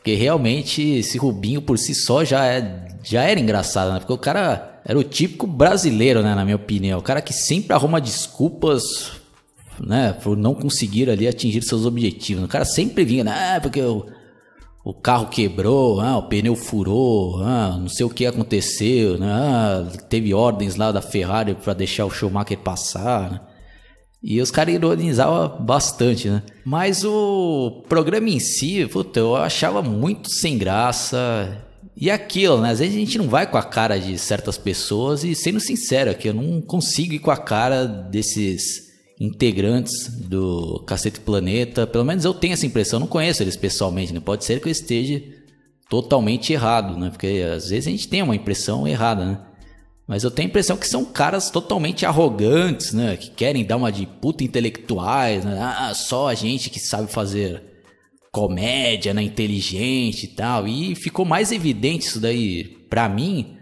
Porque 0.00 0.14
realmente 0.14 0.80
esse 0.82 1.18
Rubinho 1.18 1.60
por 1.60 1.76
si 1.76 1.94
só 1.94 2.24
já, 2.24 2.46
é, 2.46 2.88
já 3.04 3.22
era 3.22 3.38
engraçado, 3.38 3.92
né? 3.92 3.98
Porque 3.98 4.14
o 4.14 4.18
cara 4.18 4.80
era 4.82 4.98
o 4.98 5.04
típico 5.04 5.46
brasileiro, 5.46 6.22
né? 6.22 6.34
Na 6.34 6.42
minha 6.42 6.56
opinião. 6.56 6.98
O 6.98 7.02
cara 7.02 7.20
que 7.20 7.34
sempre 7.34 7.74
arruma 7.74 8.00
desculpas, 8.00 9.12
né? 9.78 10.14
Por 10.14 10.38
não 10.38 10.54
conseguir 10.54 11.10
ali 11.10 11.28
atingir 11.28 11.62
seus 11.62 11.84
objetivos. 11.84 12.42
O 12.42 12.48
cara 12.48 12.64
sempre 12.64 13.04
vinha, 13.04 13.24
né? 13.24 13.56
Ah, 13.56 13.60
porque 13.60 13.82
o, 13.82 14.06
o 14.82 14.94
carro 14.94 15.26
quebrou, 15.26 16.00
ah, 16.00 16.16
o 16.16 16.22
pneu 16.22 16.56
furou, 16.56 17.42
ah, 17.42 17.76
não 17.78 17.88
sei 17.88 18.06
o 18.06 18.10
que 18.10 18.24
aconteceu, 18.24 19.18
né? 19.18 19.30
Ah, 19.30 19.86
teve 20.08 20.32
ordens 20.32 20.76
lá 20.76 20.90
da 20.90 21.02
Ferrari 21.02 21.54
para 21.54 21.74
deixar 21.74 22.06
o 22.06 22.10
Schumacher 22.10 22.56
passar, 22.56 23.30
né? 23.30 23.40
E 24.22 24.40
os 24.40 24.50
caras 24.50 24.74
ironizavam 24.74 25.64
bastante, 25.64 26.28
né? 26.28 26.42
Mas 26.64 27.04
o 27.04 27.82
programa 27.88 28.28
em 28.28 28.38
si, 28.38 28.86
puta, 28.86 29.18
eu 29.18 29.34
achava 29.34 29.82
muito 29.82 30.30
sem 30.30 30.58
graça. 30.58 31.64
E 31.96 32.10
aquilo, 32.10 32.60
né? 32.60 32.70
Às 32.70 32.80
vezes 32.80 32.94
a 32.94 32.98
gente 32.98 33.18
não 33.18 33.28
vai 33.28 33.46
com 33.46 33.56
a 33.56 33.62
cara 33.62 33.98
de 33.98 34.18
certas 34.18 34.58
pessoas 34.58 35.24
e 35.24 35.34
sendo 35.34 35.58
sincero 35.58 36.10
aqui, 36.10 36.28
eu 36.28 36.34
não 36.34 36.60
consigo 36.60 37.14
ir 37.14 37.18
com 37.18 37.30
a 37.30 37.36
cara 37.36 37.86
desses 37.86 38.90
integrantes 39.18 40.08
do 40.08 40.82
Cacete 40.86 41.20
Planeta. 41.20 41.86
Pelo 41.86 42.04
menos 42.04 42.24
eu 42.24 42.34
tenho 42.34 42.54
essa 42.54 42.66
impressão, 42.66 42.98
eu 42.98 43.00
não 43.00 43.06
conheço 43.06 43.42
eles 43.42 43.56
pessoalmente, 43.56 44.12
né? 44.12 44.20
Pode 44.20 44.44
ser 44.44 44.60
que 44.60 44.68
eu 44.68 44.72
esteja 44.72 45.22
totalmente 45.88 46.52
errado, 46.52 46.98
né? 46.98 47.10
Porque 47.10 47.42
às 47.54 47.68
vezes 47.68 47.86
a 47.86 47.90
gente 47.90 48.08
tem 48.08 48.22
uma 48.22 48.36
impressão 48.36 48.86
errada, 48.86 49.24
né? 49.24 49.38
Mas 50.10 50.24
eu 50.24 50.30
tenho 50.32 50.48
a 50.48 50.50
impressão 50.50 50.76
que 50.76 50.88
são 50.88 51.04
caras 51.04 51.50
totalmente 51.50 52.04
arrogantes, 52.04 52.92
né? 52.92 53.16
Que 53.16 53.30
querem 53.30 53.64
dar 53.64 53.76
uma 53.76 53.92
de 53.92 54.06
puta 54.06 54.42
intelectuais, 54.42 55.44
né? 55.44 55.56
Ah, 55.62 55.94
só 55.94 56.26
a 56.26 56.34
gente 56.34 56.68
que 56.68 56.80
sabe 56.80 57.08
fazer 57.08 57.62
comédia, 58.32 59.14
né? 59.14 59.22
Inteligente 59.22 60.24
e 60.24 60.28
tal. 60.30 60.66
E 60.66 60.96
ficou 60.96 61.24
mais 61.24 61.52
evidente 61.52 62.08
isso 62.08 62.18
daí 62.18 62.64
pra 62.90 63.08
mim 63.08 63.56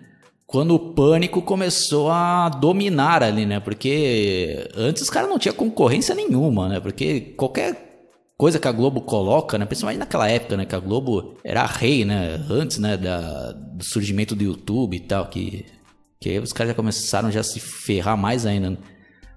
quando 0.47 0.75
o 0.75 0.95
pânico 0.95 1.43
começou 1.43 2.11
a 2.11 2.49
dominar 2.49 3.23
ali, 3.23 3.45
né? 3.45 3.61
Porque 3.61 4.71
antes 4.75 5.03
os 5.03 5.11
caras 5.11 5.29
não 5.29 5.39
tinham 5.39 5.55
concorrência 5.55 6.15
nenhuma, 6.15 6.67
né? 6.67 6.81
Porque 6.81 7.35
qualquer 7.37 8.07
coisa 8.39 8.59
que 8.59 8.67
a 8.67 8.73
Globo 8.73 9.03
coloca, 9.03 9.59
né? 9.59 9.67
Principalmente 9.67 9.99
naquela 9.99 10.31
época, 10.31 10.57
né? 10.57 10.65
Que 10.65 10.75
a 10.75 10.81
Globo 10.81 11.35
era 11.45 11.67
rei, 11.67 12.07
né? 12.07 12.43
Antes, 12.49 12.79
né? 12.79 12.97
Da, 12.97 13.53
do 13.53 13.85
surgimento 13.85 14.35
do 14.35 14.43
YouTube 14.43 14.97
e 14.97 15.01
tal, 15.01 15.27
que 15.27 15.67
que 16.21 16.31
aí 16.31 16.39
os 16.39 16.53
caras 16.53 16.71
já 16.71 16.75
começaram 16.75 17.31
já 17.31 17.41
a 17.41 17.45
se 17.45 17.61
ferrar 17.61 18.17
mais 18.17 18.45
ainda. 18.45 18.71
Né? 18.71 18.79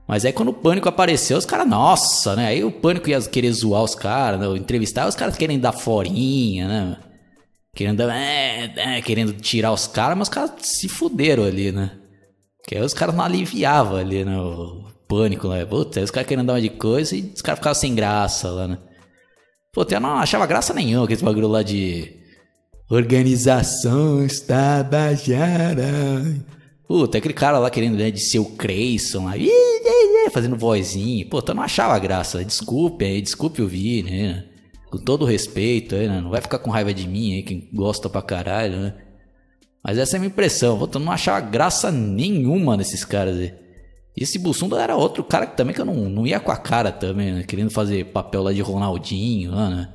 Mas 0.07 0.25
aí 0.25 0.33
quando 0.33 0.49
o 0.49 0.53
pânico 0.53 0.89
apareceu, 0.89 1.37
os 1.37 1.45
caras, 1.45 1.67
nossa, 1.67 2.35
né? 2.35 2.47
Aí 2.47 2.63
o 2.63 2.71
pânico 2.71 3.09
ia 3.09 3.21
querer 3.21 3.51
zoar 3.53 3.83
os 3.83 3.95
caras, 3.95 4.39
né? 4.39 4.47
entrevistar, 4.57 5.07
os 5.07 5.15
caras 5.15 5.37
querem 5.37 5.59
dar 5.59 5.71
forinha, 5.71 6.67
né? 6.67 6.97
Querendo, 7.73 8.01
é, 8.09 8.73
é, 8.75 9.01
querendo 9.01 9.31
tirar 9.33 9.71
os 9.71 9.87
caras, 9.87 10.17
mas 10.17 10.27
os 10.27 10.33
caras 10.33 10.51
se 10.63 10.89
fuderam 10.89 11.43
ali, 11.43 11.71
né? 11.71 11.97
Que 12.67 12.75
aí 12.75 12.81
os 12.81 12.93
caras 12.93 13.15
não 13.15 13.23
aliviavam 13.23 13.97
ali, 13.97 14.25
né? 14.25 14.37
O 14.37 14.91
pânico 15.07 15.47
lá. 15.47 15.65
Puta, 15.65 15.99
aí 15.99 16.03
os 16.03 16.11
caras 16.11 16.27
querendo 16.27 16.47
dar 16.47 16.53
uma 16.53 16.61
de 16.61 16.69
coisa 16.69 17.15
e 17.15 17.31
os 17.33 17.41
caras 17.41 17.59
ficavam 17.59 17.79
sem 17.79 17.95
graça 17.95 18.49
lá, 18.49 18.67
né? 18.67 18.77
Pô, 19.73 19.85
eu 19.89 19.99
não 20.01 20.17
achava 20.17 20.45
graça 20.45 20.73
nenhuma 20.73 21.05
aquele 21.05 21.21
bagulho 21.21 21.47
lá 21.47 21.63
de 21.63 22.13
organizações 22.89 24.41
Tabajara 24.41 25.85
Puta, 26.91 27.19
aquele 27.19 27.33
cara 27.33 27.57
lá 27.57 27.69
querendo 27.69 27.95
né, 27.95 28.11
de 28.11 28.19
ser 28.19 28.39
o 28.39 28.43
Creyson 28.43 29.23
lá, 29.23 29.31
fazendo 30.29 30.57
vozinha. 30.57 31.25
Pô, 31.25 31.41
eu 31.47 31.55
não 31.55 31.63
achava 31.63 31.97
graça. 31.97 32.43
Desculpe 32.43 33.05
aí, 33.05 33.21
desculpe 33.21 33.61
ouvir, 33.61 34.03
né? 34.03 34.43
Com 34.91 34.97
todo 34.97 35.23
respeito, 35.23 35.95
né? 35.95 36.19
não 36.19 36.29
vai 36.29 36.41
ficar 36.41 36.59
com 36.59 36.69
raiva 36.69 36.93
de 36.93 37.07
mim 37.07 37.35
aí, 37.35 37.43
quem 37.43 37.69
gosta 37.73 38.09
pra 38.09 38.21
caralho, 38.21 38.77
né? 38.77 38.95
Mas 39.81 39.97
essa 39.97 40.17
é 40.17 40.17
a 40.17 40.19
minha 40.19 40.29
impressão. 40.29 40.77
Eu 40.93 40.99
não 40.99 41.13
achava 41.13 41.39
graça 41.39 41.89
nenhuma 41.93 42.75
nesses 42.75 43.05
caras 43.05 43.37
aí. 43.37 43.53
E 44.17 44.23
esse 44.23 44.37
Bussunda 44.37 44.77
era 44.81 44.93
outro 44.93 45.23
cara 45.23 45.45
que 45.45 45.55
também 45.55 45.73
que 45.73 45.79
eu 45.79 45.85
não, 45.85 46.09
não 46.09 46.27
ia 46.27 46.41
com 46.41 46.51
a 46.51 46.57
cara 46.57 46.91
também, 46.91 47.31
né? 47.31 47.43
Querendo 47.43 47.71
fazer 47.71 48.07
papel 48.07 48.43
lá 48.43 48.51
de 48.51 48.59
Ronaldinho, 48.59 49.51
né? 49.53 49.87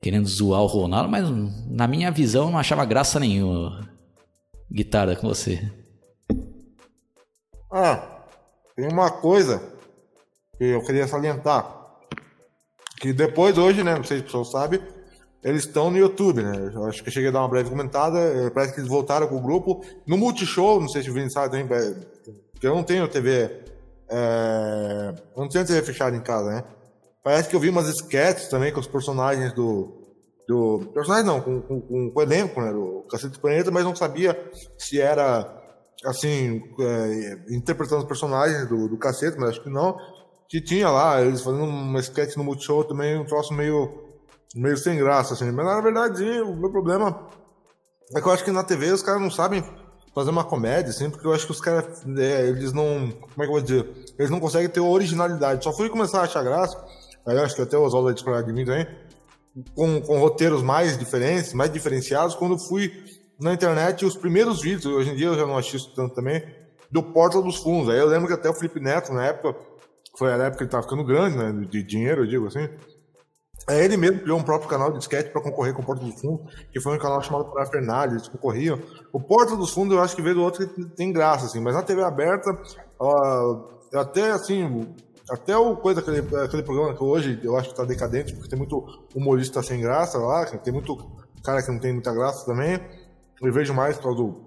Querendo 0.00 0.26
zoar 0.26 0.62
o 0.62 0.66
Ronaldo, 0.66 1.10
mas 1.10 1.28
na 1.68 1.86
minha 1.86 2.10
visão 2.10 2.50
não 2.50 2.58
achava 2.58 2.86
graça 2.86 3.20
nenhuma 3.20 3.97
guitarra 4.70 5.16
com 5.16 5.28
você. 5.28 5.70
Ah, 7.70 8.24
tem 8.74 8.88
uma 8.90 9.10
coisa 9.10 9.62
que 10.56 10.64
eu 10.64 10.82
queria 10.84 11.06
salientar. 11.06 11.76
Que 13.00 13.12
depois, 13.12 13.56
hoje, 13.56 13.84
né? 13.84 13.94
Não 13.94 14.04
sei 14.04 14.18
se 14.18 14.22
o 14.22 14.26
pessoal 14.26 14.44
sabe, 14.44 14.82
eles 15.42 15.64
estão 15.64 15.90
no 15.90 15.98
YouTube, 15.98 16.42
né? 16.42 16.72
Eu 16.74 16.84
acho 16.86 17.02
que 17.02 17.08
eu 17.08 17.12
cheguei 17.12 17.28
a 17.28 17.32
dar 17.32 17.40
uma 17.40 17.48
breve 17.48 17.70
comentada. 17.70 18.18
Eh, 18.18 18.50
parece 18.50 18.74
que 18.74 18.80
eles 18.80 18.90
voltaram 18.90 19.28
com 19.28 19.36
o 19.36 19.42
grupo. 19.42 19.84
No 20.06 20.16
Multishow, 20.16 20.80
não 20.80 20.88
sei 20.88 21.02
se 21.02 21.10
o 21.10 21.14
Vini 21.14 21.30
sabe 21.30 21.50
também, 21.50 21.78
eh, 21.78 21.94
porque 22.52 22.66
eu 22.66 22.74
não 22.74 22.82
tenho 22.82 23.06
TV. 23.06 23.62
É... 24.10 25.14
Eu 25.36 25.42
não 25.42 25.48
tenho 25.48 25.66
TV 25.66 25.82
fechada 25.82 26.16
em 26.16 26.20
casa, 26.20 26.50
né? 26.50 26.64
Parece 27.22 27.48
que 27.48 27.54
eu 27.54 27.60
vi 27.60 27.68
umas 27.68 27.88
sketches 27.88 28.48
também 28.48 28.72
com 28.72 28.80
os 28.80 28.86
personagens 28.86 29.52
do, 29.52 29.97
do 30.48 30.80
personagem 30.94 31.26
não, 31.26 31.42
com, 31.42 31.60
com, 31.60 31.80
com, 31.82 32.12
o 32.14 32.22
elenco, 32.22 32.58
né, 32.62 32.72
do 32.72 33.04
Cacete 33.10 33.34
do 33.34 33.40
Planeta, 33.40 33.70
mas 33.70 33.84
não 33.84 33.94
sabia 33.94 34.50
se 34.78 34.98
era, 34.98 35.46
assim, 36.06 36.62
é, 36.80 37.54
interpretando 37.54 38.00
os 38.00 38.08
personagens 38.08 38.66
do, 38.66 38.88
do 38.88 38.96
Cacete, 38.96 39.38
mas 39.38 39.50
acho 39.50 39.62
que 39.62 39.68
não, 39.68 39.98
que 40.48 40.58
tinha 40.62 40.88
lá, 40.88 41.20
eles 41.20 41.42
fazendo 41.42 41.64
uma 41.64 42.00
sketch 42.00 42.34
no 42.36 42.44
Multishow 42.44 42.82
também, 42.82 43.18
um 43.18 43.26
troço 43.26 43.52
meio, 43.52 43.92
meio 44.54 44.78
sem 44.78 44.96
graça, 44.96 45.34
assim, 45.34 45.52
mas 45.52 45.66
na 45.66 45.82
verdade 45.82 46.24
o 46.40 46.56
meu 46.56 46.70
problema 46.70 47.28
é 48.16 48.20
que 48.22 48.26
eu 48.26 48.32
acho 48.32 48.42
que 48.42 48.50
na 48.50 48.64
TV 48.64 48.90
os 48.90 49.02
caras 49.02 49.20
não 49.20 49.30
sabem 49.30 49.62
fazer 50.14 50.30
uma 50.30 50.44
comédia, 50.44 50.88
assim, 50.88 51.10
porque 51.10 51.26
eu 51.26 51.34
acho 51.34 51.44
que 51.44 51.52
os 51.52 51.60
caras, 51.60 52.02
é, 52.16 52.48
eles 52.48 52.72
não, 52.72 53.12
como 53.20 53.34
é 53.36 53.40
que 53.40 53.44
eu 53.44 53.50
vou 53.50 53.60
dizer, 53.60 53.86
eles 54.18 54.30
não 54.30 54.40
conseguem 54.40 54.70
ter 54.70 54.80
originalidade, 54.80 55.62
só 55.62 55.74
fui 55.74 55.90
começar 55.90 56.20
a 56.20 56.24
achar 56.24 56.42
graça, 56.42 56.82
aí 57.26 57.38
acho 57.38 57.54
que 57.54 57.60
até 57.60 57.76
o 57.76 57.82
Oswaldo 57.82 58.06
vai 58.06 58.14
discordar 58.14 58.42
de 58.44 58.52
mim 58.54 58.64
também, 58.64 58.86
com, 59.74 60.00
com 60.00 60.18
roteiros 60.18 60.62
mais 60.62 60.98
diferentes, 60.98 61.52
mais 61.52 61.72
diferenciados, 61.72 62.34
quando 62.34 62.58
fui 62.58 62.92
na 63.40 63.52
internet 63.52 64.04
os 64.04 64.16
primeiros 64.16 64.60
vídeos, 64.60 64.86
hoje 64.86 65.10
em 65.10 65.16
dia 65.16 65.28
eu 65.28 65.34
já 65.36 65.46
não 65.46 65.56
assisto 65.56 65.94
tanto 65.94 66.14
também, 66.14 66.42
do 66.90 67.02
Porta 67.02 67.40
dos 67.40 67.56
Fundos. 67.56 67.90
Aí 67.90 67.98
eu 67.98 68.06
lembro 68.06 68.26
que 68.26 68.34
até 68.34 68.48
o 68.48 68.54
Felipe 68.54 68.80
Neto, 68.80 69.12
na 69.12 69.26
época, 69.26 69.58
foi 70.16 70.32
a 70.32 70.36
época 70.36 70.56
que 70.56 70.62
ele 70.64 70.68
estava 70.68 70.82
ficando 70.82 71.04
grande, 71.04 71.36
né, 71.36 71.52
de 71.68 71.82
dinheiro, 71.82 72.22
eu 72.22 72.26
digo 72.26 72.46
assim. 72.46 72.68
Aí 73.68 73.84
ele 73.84 73.96
mesmo 73.96 74.20
criou 74.20 74.38
um 74.38 74.42
próprio 74.42 74.68
canal 74.68 74.90
de 74.90 74.98
sketch 74.98 75.30
para 75.30 75.42
concorrer 75.42 75.74
com 75.74 75.82
o 75.82 75.84
Porta 75.84 76.04
dos 76.04 76.18
Fundos, 76.20 76.54
que 76.72 76.80
foi 76.80 76.96
um 76.96 76.98
canal 76.98 77.22
chamado 77.22 77.50
Para 77.52 77.66
Fernandes, 77.66 78.14
eles 78.16 78.28
concorriam. 78.28 78.80
O 79.12 79.20
Porta 79.20 79.54
dos 79.56 79.70
Fundos 79.70 79.94
eu 79.94 80.02
acho 80.02 80.16
que 80.16 80.22
veio 80.22 80.36
do 80.36 80.42
outro 80.42 80.66
que 80.66 80.84
tem 80.96 81.12
graça, 81.12 81.46
assim, 81.46 81.60
mas 81.60 81.74
na 81.74 81.82
TV 81.82 82.02
aberta, 82.02 82.50
uh, 82.50 83.98
até 83.98 84.30
assim, 84.30 84.94
até 85.30 85.56
o 85.56 85.76
coisa, 85.76 86.00
aquele, 86.00 86.18
aquele 86.36 86.62
programa 86.62 86.94
que 86.94 87.02
hoje 87.02 87.40
eu 87.42 87.56
acho 87.56 87.70
que 87.70 87.74
tá 87.74 87.84
decadente, 87.84 88.32
porque 88.34 88.48
tem 88.48 88.58
muito 88.58 88.84
humorista 89.14 89.62
sem 89.62 89.80
graça 89.80 90.18
lá, 90.18 90.46
tem 90.46 90.72
muito 90.72 90.96
cara 91.42 91.62
que 91.62 91.70
não 91.70 91.78
tem 91.78 91.92
muita 91.92 92.12
graça 92.12 92.44
também. 92.46 92.80
Eu 93.40 93.52
vejo 93.52 93.72
mais 93.72 93.96
por 93.96 94.04
causa 94.04 94.18
do, 94.18 94.40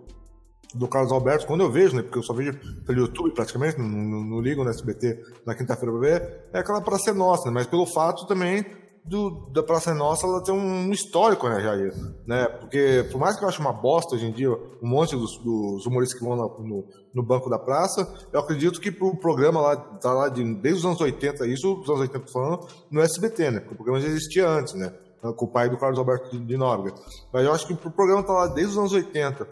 do 0.75 0.87
Carlos 0.87 1.11
Alberto, 1.11 1.47
quando 1.47 1.61
eu 1.61 1.71
vejo, 1.71 1.95
né? 1.95 2.01
Porque 2.01 2.17
eu 2.17 2.23
só 2.23 2.33
vejo 2.33 2.53
pelo 2.85 2.99
YouTube 2.99 3.33
praticamente, 3.33 3.77
não, 3.77 3.87
não, 3.87 4.23
não 4.23 4.41
ligo 4.41 4.63
no 4.63 4.69
SBT 4.69 5.19
na 5.45 5.55
quinta-feira 5.55 5.91
pra 5.91 6.01
ver, 6.01 6.45
é 6.53 6.59
aquela 6.59 6.81
pra 6.81 6.97
ser 6.97 7.13
nossa, 7.13 7.45
né? 7.45 7.51
Mas 7.53 7.67
pelo 7.67 7.85
fato 7.85 8.25
também 8.27 8.65
do, 9.03 9.49
da 9.51 9.63
Praça 9.63 9.93
Nossa 9.93 10.25
ela 10.25 10.43
tem 10.43 10.53
um 10.53 10.91
histórico, 10.91 11.49
né, 11.49 11.61
Jair? 11.61 11.93
Né? 12.25 12.45
Porque, 12.59 13.07
por 13.11 13.19
mais 13.19 13.37
que 13.37 13.43
eu 13.43 13.49
ache 13.49 13.59
uma 13.59 13.73
bosta 13.73 14.15
hoje 14.15 14.27
em 14.27 14.31
dia, 14.31 14.51
um 14.51 14.87
monte 14.87 15.15
dos, 15.15 15.37
dos 15.37 15.85
humoristas 15.85 16.17
que 16.17 16.25
vão 16.25 16.35
no, 16.35 16.85
no, 17.13 17.23
banco 17.23 17.49
da 17.49 17.57
praça, 17.57 18.07
eu 18.31 18.39
acredito 18.39 18.79
que 18.79 18.91
pro 18.91 19.15
programa 19.17 19.59
lá, 19.61 19.75
tá 19.75 20.13
lá 20.13 20.29
de, 20.29 20.43
desde 20.55 20.79
os 20.79 20.85
anos 20.85 21.01
80, 21.01 21.47
isso, 21.47 21.75
dos 21.75 21.89
anos 21.89 22.01
80 22.01 22.31
falando, 22.31 22.67
no 22.89 23.01
SBT, 23.01 23.51
né? 23.51 23.59
Porque 23.59 23.73
o 23.73 23.77
programa 23.77 23.99
já 23.99 24.07
existia 24.07 24.47
antes, 24.47 24.73
né? 24.73 24.93
Com 25.35 25.45
o 25.45 25.47
pai 25.47 25.69
do 25.69 25.77
Carlos 25.77 25.99
Alberto 25.99 26.39
de 26.39 26.57
Nóbrega. 26.57 26.97
Mas 27.31 27.45
eu 27.45 27.53
acho 27.53 27.67
que 27.67 27.73
o 27.73 27.91
programa 27.91 28.23
tá 28.23 28.33
lá 28.33 28.47
desde 28.47 28.71
os 28.71 28.77
anos 28.77 28.93
80 28.93 29.47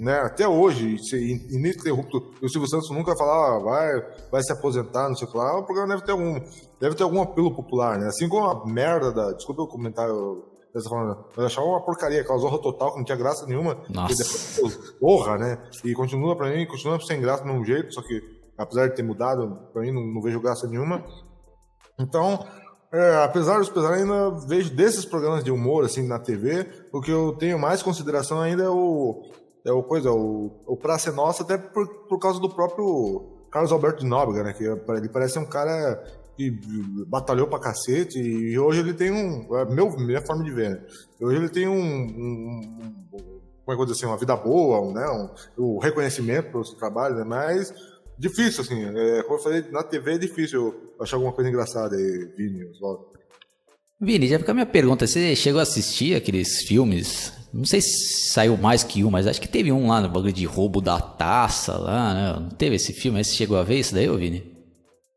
né, 0.00 0.20
até 0.20 0.48
hoje, 0.48 0.96
ininterrupto, 1.50 2.32
o 2.42 2.48
Silvio 2.48 2.68
Santos 2.68 2.90
nunca 2.90 3.16
falar, 3.16 3.56
ah, 3.56 3.58
vai, 3.58 4.00
vai 4.30 4.42
se 4.42 4.52
aposentar, 4.52 5.08
não 5.08 5.16
sei 5.16 5.28
o 5.28 5.30
que 5.30 5.36
lá, 5.36 5.58
o 5.58 5.64
programa 5.64 5.94
deve 5.94 6.04
ter 6.04 6.12
algum, 6.12 6.40
deve 6.80 6.94
ter 6.94 7.02
algum 7.02 7.20
apelo 7.20 7.54
popular, 7.54 7.98
né? 7.98 8.06
Assim 8.06 8.28
como 8.28 8.46
a 8.46 8.66
merda 8.66 9.12
da, 9.12 9.32
desculpa 9.32 9.62
o 9.62 9.68
comentário 9.68 10.44
dessa 10.74 10.88
forma, 10.88 11.24
mas 11.36 11.46
achava 11.46 11.66
uma 11.66 11.84
porcaria, 11.84 12.20
aquela 12.22 12.38
zorra 12.38 12.58
total, 12.60 12.92
que 12.92 12.98
não 12.98 13.04
tinha 13.04 13.18
graça 13.18 13.46
nenhuma. 13.46 13.76
Nossa. 13.90 14.54
Depois, 14.54 14.92
porra, 14.98 15.36
né? 15.36 15.58
E 15.84 15.92
continua 15.92 16.36
pra 16.36 16.50
mim, 16.50 16.66
continua 16.66 17.00
sem 17.00 17.20
graça 17.20 17.42
do 17.42 17.48
mesmo 17.48 17.64
jeito, 17.64 17.92
só 17.92 18.02
que 18.02 18.20
apesar 18.56 18.88
de 18.88 18.94
ter 18.94 19.02
mudado, 19.02 19.58
pra 19.72 19.82
mim 19.82 19.92
não, 19.92 20.02
não 20.02 20.22
vejo 20.22 20.40
graça 20.40 20.66
nenhuma. 20.66 21.04
Então, 21.98 22.46
é, 22.92 23.22
apesar 23.22 23.58
dos 23.58 23.68
pesares, 23.68 24.02
ainda 24.02 24.30
vejo 24.46 24.74
desses 24.74 25.04
programas 25.04 25.44
de 25.44 25.50
humor, 25.50 25.84
assim, 25.84 26.06
na 26.06 26.18
TV, 26.18 26.66
o 26.92 27.00
que 27.00 27.10
eu 27.10 27.36
tenho 27.38 27.58
mais 27.58 27.82
consideração 27.82 28.40
ainda 28.40 28.64
é 28.64 28.68
o, 28.68 29.22
é 29.64 29.72
o 29.72 29.82
coisa, 29.82 30.10
o, 30.10 30.50
o 30.66 30.76
Praça 30.76 31.10
é 31.10 31.12
Nossa, 31.12 31.42
até 31.42 31.58
por, 31.58 31.86
por 32.08 32.18
causa 32.18 32.40
do 32.40 32.48
próprio 32.48 33.40
Carlos 33.50 33.72
Alberto 33.72 34.00
de 34.00 34.06
Nóbrega, 34.06 34.44
né? 34.44 34.52
Que 34.52 34.64
ele 34.64 35.08
parece 35.08 35.38
um 35.38 35.44
cara 35.44 36.02
que 36.36 36.50
batalhou 37.06 37.46
pra 37.46 37.58
cacete 37.58 38.18
e 38.18 38.58
hoje 38.58 38.80
ele 38.80 38.94
tem 38.94 39.10
um. 39.10 39.54
É 39.56 39.64
meu, 39.66 39.90
minha 39.98 40.22
forma 40.22 40.42
de 40.42 40.50
ver, 40.50 40.70
né? 40.70 40.80
Hoje 41.20 41.36
ele 41.36 41.48
tem 41.48 41.68
um. 41.68 41.78
um, 41.78 42.60
um 43.12 43.40
como 43.64 43.82
é 43.82 43.86
que 43.86 43.92
assim? 43.92 44.06
Uma 44.06 44.16
vida 44.16 44.34
boa, 44.34 44.80
um, 44.80 44.92
né? 44.92 45.06
Um, 45.58 45.76
um 45.76 45.78
reconhecimento 45.78 46.50
pelo 46.50 46.64
seu 46.64 46.76
trabalho, 46.78 47.16
né? 47.16 47.24
Mas 47.24 47.72
difícil, 48.18 48.62
assim. 48.62 48.84
É, 48.84 49.22
como 49.24 49.38
eu 49.38 49.42
falei, 49.42 49.64
na 49.70 49.82
TV 49.82 50.14
é 50.14 50.18
difícil 50.18 50.94
achar 50.98 51.16
alguma 51.16 51.32
coisa 51.32 51.50
engraçada 51.50 51.96
aí, 51.96 52.32
Vini, 52.36 52.64
Oswaldo. 52.70 53.10
Vini, 54.00 54.26
já 54.26 54.38
fica 54.38 54.52
a 54.52 54.54
minha 54.54 54.66
pergunta. 54.66 55.06
Você 55.06 55.36
chegou 55.36 55.58
a 55.58 55.64
assistir 55.64 56.14
aqueles 56.14 56.62
filmes 56.62 57.39
não 57.52 57.64
sei 57.64 57.80
se 57.80 58.30
saiu 58.30 58.56
mais 58.56 58.84
que 58.84 59.04
um, 59.04 59.10
mas 59.10 59.26
acho 59.26 59.40
que 59.40 59.48
teve 59.48 59.72
um 59.72 59.88
lá 59.88 60.00
no 60.00 60.08
bagulho 60.08 60.32
de 60.32 60.44
roubo 60.44 60.80
da 60.80 61.00
taça 61.00 61.76
lá, 61.76 62.14
né? 62.14 62.36
Não 62.40 62.50
teve 62.50 62.76
esse 62.76 62.92
filme? 62.92 63.20
Esse 63.20 63.34
chegou 63.34 63.58
a 63.58 63.64
ver 63.64 63.78
isso 63.78 63.94
daí, 63.94 64.08
Vini? 64.16 64.44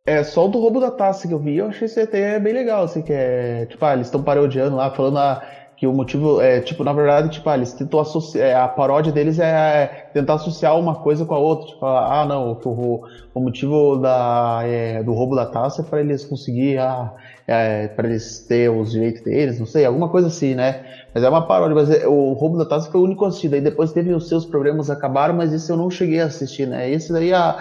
É, 0.06 0.22
só 0.24 0.46
o 0.46 0.50
do 0.50 0.60
roubo 0.60 0.82
da 0.82 0.92
taça 0.92 1.28
que 1.28 1.34
eu 1.34 1.40
vi, 1.40 1.58
eu 1.58 1.68
achei 1.68 1.86
esse 1.86 2.00
até 2.00 2.38
bem 2.40 2.54
legal, 2.54 2.84
assim, 2.84 3.02
que 3.02 3.14
é. 3.14 3.66
Tipo, 3.68 3.86
ah, 3.86 3.94
eles 3.94 4.08
estão 4.08 4.22
parodiando 4.22 4.76
lá, 4.76 4.92
falando 4.92 5.18
ah, 5.18 5.42
que 5.78 5.88
o 5.88 5.94
motivo 5.94 6.42
é, 6.42 6.60
tipo, 6.60 6.84
na 6.84 6.92
verdade, 6.92 7.30
tipo, 7.30 7.50
ah, 7.50 7.56
eles 7.56 7.72
tentam 7.72 8.00
associar. 8.00 8.48
É, 8.48 8.54
a 8.54 8.68
paródia 8.68 9.14
deles 9.14 9.40
é 9.40 10.10
tentar 10.14 10.34
associar 10.34 10.78
uma 10.78 10.96
coisa 10.96 11.26
com 11.26 11.34
a 11.36 11.40
outra. 11.40 11.68
Tipo, 11.68 11.86
ah, 11.86 12.26
não, 12.28 12.52
o, 12.52 13.04
o 13.34 13.40
motivo 13.40 13.96
da, 13.98 14.62
é, 14.66 15.02
do 15.04 15.14
roubo 15.14 15.36
da 15.36 15.46
taça 15.46 15.82
é 15.82 15.86
para 15.86 16.02
eles 16.02 16.26
conseguir. 16.26 16.80
Ah, 16.80 17.14
é, 17.48 17.88
para 17.90 18.08
eles 18.08 18.46
ter 18.48 18.70
os 18.70 18.92
direitos 18.92 19.22
deles, 19.22 19.60
não 19.60 19.66
sei, 19.66 19.86
alguma 19.86 20.10
coisa 20.10 20.28
assim, 20.28 20.56
né? 20.56 20.82
Mas 21.14 21.24
é 21.24 21.30
uma 21.30 21.46
paródia, 21.46 21.76
mas 21.76 21.90
é, 21.90 22.08
o 22.08 22.34
Roubo 22.34 22.58
da 22.58 22.66
Taça 22.66 22.90
foi 22.90 23.02
o 23.02 23.04
único 23.04 23.26
assistido, 23.26 23.54
aí 23.56 23.62
depois 23.62 23.92
teve 23.92 24.14
os 24.14 24.28
seus 24.28 24.46
problemas 24.46 24.90
acabaram, 24.90 25.36
mas 25.36 25.54
esse 25.54 25.72
eu 25.72 25.78
não 25.78 25.90
cheguei 25.90 26.22
a 26.22 26.26
assistir, 26.26 26.68
né? 26.68 26.90
Esse 26.90 27.12
daí, 27.12 27.34
a, 27.34 27.56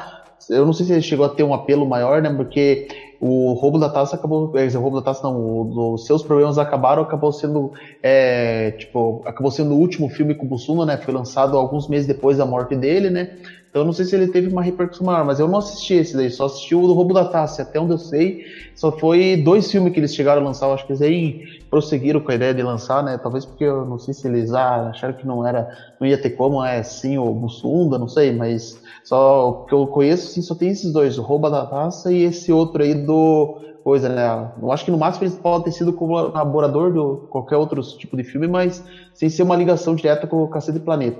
eu 0.49 0.65
não 0.65 0.73
sei 0.73 0.87
se 0.87 0.93
ele 0.93 1.03
chegou 1.03 1.27
a 1.27 1.29
ter 1.29 1.43
um 1.43 1.55
apelo 1.55 1.87
maior, 1.87 2.23
né? 2.23 2.31
Porque 2.31 2.87
o 3.21 3.53
Roubo 3.53 3.79
da 3.79 3.89
Taça 3.89 4.17
acabou, 4.17 4.53
o 4.53 4.81
Roubo 4.81 4.97
da 4.97 5.03
Taça 5.03 5.21
não, 5.23 5.93
os 5.93 6.05
seus 6.05 6.23
problemas 6.25 6.59
acabaram, 6.59 7.03
acabou 7.03 7.33
sendo, 7.33 7.71
é, 8.03 8.73
tipo, 8.73 9.23
acabou 9.25 9.51
sendo 9.51 9.75
o 9.75 9.79
último 9.79 10.09
filme 10.09 10.35
com 10.35 10.47
o 10.47 10.85
né? 10.85 10.97
Foi 10.97 11.15
lançado 11.15 11.57
alguns 11.57 11.89
meses 11.89 12.07
depois 12.07 12.39
da 12.39 12.45
morte 12.45 12.75
dele, 12.75 13.11
né? 13.11 13.29
Então 13.73 13.85
não 13.85 13.93
sei 13.95 14.05
se 14.05 14.14
ele 14.14 14.29
teve 14.29 14.49
uma 14.49 14.62
repercussão 14.62 15.07
maior, 15.07 15.25
mas 15.25 15.41
eu 15.41 15.49
não 15.49 15.59
assisti 15.59 15.95
esse 15.95 16.14
daí, 16.14 16.31
só 16.31 16.45
assisti 16.45 16.75
o 16.75 16.87
do 16.87 16.93
Roubo 16.93 17.14
da 17.14 17.25
Taça, 17.25 17.62
até 17.62 17.81
onde 17.81 17.95
eu 17.95 17.99
sei, 17.99 18.37
só 18.75 18.93
foi 18.93 19.35
dois 19.35 19.71
filmes 19.71 19.95
que 19.95 19.99
eles 19.99 20.14
chegaram 20.14 20.43
a 20.43 20.45
lançar, 20.45 20.67
eu 20.67 20.75
acho 20.75 20.85
que 20.85 20.93
eles 20.93 21.00
aí 21.00 21.38
prosseguiram 21.71 22.21
com 22.21 22.31
a 22.31 22.35
ideia 22.35 22.52
de 22.52 22.62
lançar, 22.62 23.02
né? 23.02 23.17
Talvez 23.17 23.47
porque 23.47 23.64
eu 23.64 23.87
não 23.87 23.99
sei 23.99 24.12
se 24.12 24.29
eles 24.29 24.52
ah, 24.52 24.91
acharam 24.91 25.14
que 25.14 25.26
não 25.26 25.47
era, 25.47 25.67
não 25.99 26.07
ia 26.07 26.21
ter 26.21 26.29
como, 26.29 26.62
é 26.62 26.81
assim, 26.81 27.17
o 27.17 27.35
Mussunda, 27.35 27.99
não 27.99 28.07
sei, 28.09 28.31
mas 28.31 28.75
só 29.02 29.64
que 29.67 29.75
eu 29.75 29.87
conheço, 29.87 30.29
sim, 30.29 30.43
só 30.43 30.55
tem 30.55 30.69
esses 30.69 30.93
dois, 30.93 31.17
o 31.17 31.23
Roubo 31.23 31.49
da 31.49 31.64
Taça 31.64 32.12
e 32.12 32.25
esse 32.25 32.52
outro 32.52 32.83
aí 32.83 32.95
do 32.95 33.50
coisa, 33.83 34.09
né? 34.09 34.23
Eu 34.61 34.71
acho 34.71 34.85
que 34.85 34.91
no 34.91 34.99
máximo 34.99 35.25
eles 35.25 35.38
podem 35.38 35.64
ter 35.64 35.73
sido 35.73 35.95
colaborador 35.95 36.93
de 36.93 37.26
qualquer 37.29 37.57
outro 37.57 37.81
tipo 37.83 38.17
de 38.17 38.25
filme, 38.25 38.47
mas 38.47 38.83
sem 39.14 39.31
ser 39.31 39.43
uma 39.43 39.57
ligação 39.57 39.95
direta 39.95 40.26
com 40.26 40.43
o 40.43 40.49
Cacete 40.49 40.79
Planeta. 40.79 41.19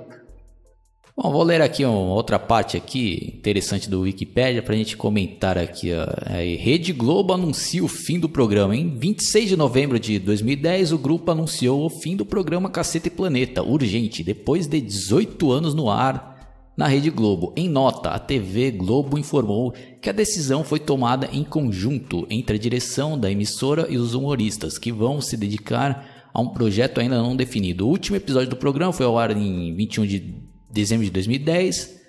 Bom, 1.15 1.31
vou 1.31 1.43
ler 1.43 1.61
aqui 1.61 1.85
uma 1.85 2.11
outra 2.11 2.39
parte 2.39 2.75
aqui 2.75 3.35
interessante 3.37 3.87
do 3.87 4.01
Wikipedia 4.01 4.63
para 4.63 4.73
a 4.73 4.77
gente 4.77 4.97
comentar 4.97 5.59
aqui. 5.59 5.91
É, 5.91 6.55
Rede 6.59 6.91
Globo 6.91 7.33
anuncia 7.33 7.83
o 7.83 7.87
fim 7.87 8.19
do 8.19 8.27
programa. 8.27 8.75
Em 8.75 8.97
26 8.97 9.49
de 9.49 9.55
novembro 9.55 9.99
de 9.99 10.17
2010, 10.17 10.91
o 10.91 10.97
grupo 10.97 11.29
anunciou 11.29 11.85
o 11.85 11.89
fim 11.89 12.15
do 12.15 12.25
programa 12.25 12.67
Cacete 12.67 13.11
Planeta, 13.11 13.61
urgente, 13.61 14.23
depois 14.23 14.65
de 14.65 14.81
18 14.81 15.51
anos 15.51 15.75
no 15.75 15.87
ar. 15.87 16.33
na 16.75 16.87
Rede 16.87 17.11
Globo. 17.11 17.53
Em 17.55 17.69
nota, 17.69 18.09
a 18.09 18.17
TV 18.17 18.71
Globo 18.71 19.15
informou 19.15 19.71
que 20.01 20.09
a 20.09 20.13
decisão 20.13 20.63
foi 20.63 20.79
tomada 20.79 21.29
em 21.31 21.43
conjunto 21.43 22.25
entre 22.27 22.55
a 22.55 22.59
direção 22.59 23.15
da 23.19 23.29
emissora 23.29 23.85
e 23.87 23.97
os 23.97 24.15
humoristas, 24.15 24.79
que 24.79 24.91
vão 24.91 25.21
se 25.21 25.37
dedicar 25.37 26.31
a 26.33 26.41
um 26.41 26.47
projeto 26.47 26.99
ainda 26.99 27.21
não 27.21 27.35
definido. 27.35 27.85
O 27.85 27.91
último 27.91 28.17
episódio 28.17 28.49
do 28.49 28.55
programa 28.55 28.91
foi 28.91 29.05
ao 29.05 29.19
ar 29.19 29.37
em 29.37 29.75
21 29.75 30.07
de 30.07 30.52
dezembro 30.73 31.05
de 31.05 31.11
2010. 31.11 32.01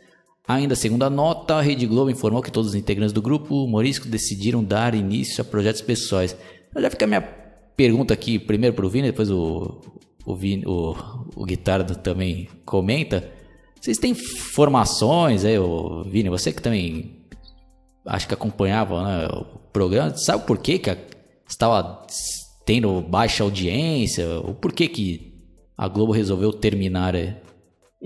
Ainda 0.47 0.75
segundo 0.75 1.05
a 1.05 1.11
nota, 1.11 1.55
a 1.55 1.63
Rede 1.63 1.87
Globo 1.87 2.11
informou 2.11 2.43
que 2.43 2.51
todos 2.51 2.71
os 2.71 2.75
integrantes 2.75 3.13
do 3.13 3.23
grupo 3.23 3.65
humorístico 3.65 4.09
decidiram 4.09 4.63
dar 4.63 4.95
início 4.95 5.41
a 5.41 5.45
projetos 5.45 5.81
pessoais. 5.81 6.37
Já 6.77 6.91
fica 6.91 7.05
a 7.05 7.09
minha 7.09 7.23
pergunta 7.77 8.13
aqui, 8.13 8.39
primeiro 8.39 8.75
para 8.75 8.85
o 8.85 8.89
Vini, 8.89 9.09
depois 9.09 9.31
o, 9.31 9.81
o, 10.25 10.35
Vini, 10.35 10.65
o, 10.67 10.95
o 11.35 11.45
Guitardo 11.45 11.97
também 11.97 12.49
comenta. 12.65 13.31
Vocês 13.81 13.97
têm 13.97 14.15
formações 14.15 15.45
aí, 15.45 15.59
o 15.59 16.03
Vini, 16.05 16.29
você 16.29 16.53
que 16.53 16.61
também 16.61 17.25
acho 18.07 18.29
que 18.29 18.35
acompanhava 18.35 19.03
né, 19.03 19.29
o 19.29 19.59
programa, 19.73 20.15
sabe 20.17 20.47
por 20.47 20.59
que, 20.59 20.79
que 20.79 20.97
estava 21.49 22.07
tendo 22.67 23.01
baixa 23.01 23.43
audiência? 23.45 24.41
O 24.41 24.55
porquê 24.55 24.89
que 24.89 25.35
a 25.77 25.89
Globo 25.89 26.13
resolveu 26.13 26.53
terminar? 26.53 27.15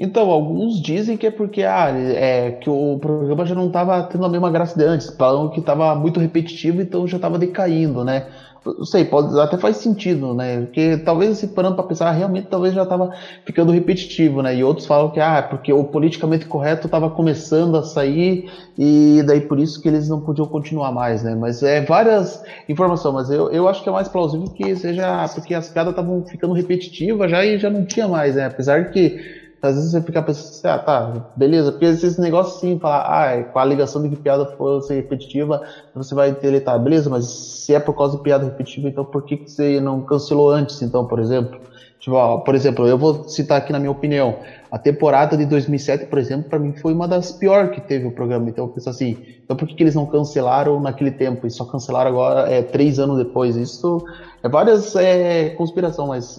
Então, 0.00 0.30
alguns 0.30 0.80
dizem 0.80 1.16
que 1.16 1.26
é 1.26 1.30
porque 1.30 1.64
ah, 1.64 1.90
é, 1.90 2.52
que 2.52 2.70
o 2.70 2.96
programa 3.00 3.44
já 3.44 3.54
não 3.54 3.66
estava 3.66 4.00
tendo 4.04 4.24
a 4.24 4.28
mesma 4.28 4.48
graça 4.48 4.78
de 4.78 4.84
antes, 4.84 5.10
falam 5.10 5.48
que 5.50 5.58
estava 5.58 5.92
muito 5.96 6.20
repetitivo, 6.20 6.80
então 6.80 7.04
já 7.08 7.16
estava 7.16 7.36
decaindo, 7.36 8.04
né? 8.04 8.28
não 8.64 8.84
sei, 8.84 9.04
pode, 9.04 9.38
até 9.40 9.56
faz 9.56 9.76
sentido, 9.76 10.34
né? 10.34 10.60
Porque 10.62 10.96
talvez 10.98 11.38
se 11.38 11.48
parando 11.48 11.76
para 11.76 11.84
pensar, 11.84 12.10
realmente 12.10 12.48
talvez 12.48 12.74
já 12.74 12.82
estava 12.82 13.12
ficando 13.44 13.72
repetitivo, 13.72 14.42
né? 14.42 14.54
E 14.56 14.64
outros 14.64 14.86
falam 14.86 15.10
que 15.10 15.20
ah, 15.20 15.42
porque 15.42 15.72
o 15.72 15.84
politicamente 15.84 16.46
correto 16.46 16.86
estava 16.86 17.08
começando 17.10 17.76
a 17.76 17.82
sair 17.82 18.50
e 18.76 19.22
daí 19.26 19.40
por 19.40 19.58
isso 19.58 19.80
que 19.80 19.88
eles 19.88 20.08
não 20.08 20.20
podiam 20.20 20.46
continuar 20.46 20.92
mais, 20.92 21.22
né? 21.22 21.34
Mas 21.34 21.62
é 21.62 21.80
várias 21.80 22.42
informações, 22.68 23.14
mas 23.14 23.30
eu, 23.30 23.50
eu 23.50 23.68
acho 23.68 23.82
que 23.82 23.88
é 23.88 23.92
mais 23.92 24.08
plausível 24.08 24.48
que 24.48 24.74
seja 24.76 25.28
porque 25.34 25.54
as 25.54 25.68
piadas 25.68 25.92
estavam 25.92 26.24
ficando 26.24 26.52
repetitivas 26.52 27.30
já 27.30 27.44
e 27.44 27.58
já 27.58 27.70
não 27.70 27.84
tinha 27.84 28.08
mais, 28.08 28.34
né? 28.34 28.46
Apesar 28.46 28.90
que 28.90 29.37
às 29.60 29.74
vezes 29.74 29.90
você 29.90 30.00
fica 30.00 30.22
pensando 30.22 30.48
assim, 30.48 30.68
ah, 30.68 30.78
tá, 30.78 31.12
beleza, 31.34 31.72
porque 31.72 31.86
esse 31.86 32.20
negócio 32.20 32.56
assim, 32.56 32.78
falar, 32.78 33.04
ah, 33.06 33.26
é 33.32 33.42
com 33.42 33.58
a 33.58 33.64
ligação 33.64 34.02
de 34.02 34.08
que 34.08 34.16
piada 34.16 34.46
fosse 34.46 34.94
repetitiva, 34.94 35.60
você 35.94 36.14
vai 36.14 36.32
tá, 36.60 36.78
beleza, 36.78 37.10
mas 37.10 37.26
se 37.26 37.74
é 37.74 37.80
por 37.80 37.94
causa 37.94 38.16
de 38.16 38.22
piada 38.22 38.44
repetitiva, 38.44 38.88
então 38.88 39.04
por 39.04 39.22
que, 39.22 39.36
que 39.36 39.50
você 39.50 39.80
não 39.80 40.00
cancelou 40.00 40.50
antes, 40.50 40.80
então, 40.82 41.04
por 41.04 41.18
exemplo? 41.18 41.58
Tipo, 41.98 42.14
ó, 42.14 42.38
por 42.38 42.54
exemplo, 42.54 42.86
eu 42.86 42.96
vou 42.96 43.24
citar 43.26 43.58
aqui 43.58 43.72
na 43.72 43.80
minha 43.80 43.90
opinião, 43.90 44.36
a 44.70 44.78
temporada 44.78 45.36
de 45.36 45.44
2007, 45.44 46.06
por 46.06 46.18
exemplo, 46.18 46.48
para 46.48 46.58
mim 46.58 46.72
foi 46.72 46.92
uma 46.92 47.08
das 47.08 47.32
piores 47.32 47.70
que 47.72 47.80
teve 47.80 48.06
o 48.06 48.12
programa, 48.12 48.48
então 48.48 48.66
eu 48.66 48.68
penso 48.68 48.88
assim, 48.88 49.16
então 49.44 49.56
por 49.56 49.66
que, 49.66 49.74
que 49.74 49.82
eles 49.82 49.96
não 49.96 50.06
cancelaram 50.06 50.78
naquele 50.78 51.10
tempo 51.10 51.44
e 51.46 51.50
só 51.50 51.64
cancelaram 51.64 52.10
agora, 52.10 52.48
é, 52.48 52.62
três 52.62 53.00
anos 53.00 53.18
depois? 53.18 53.56
Isso 53.56 53.98
é 54.42 54.48
várias 54.48 54.94
é, 54.94 55.50
conspiração, 55.50 56.06
mas 56.06 56.38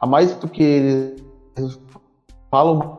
a 0.00 0.06
mais 0.06 0.32
porque 0.34 1.16
falam 2.50 2.98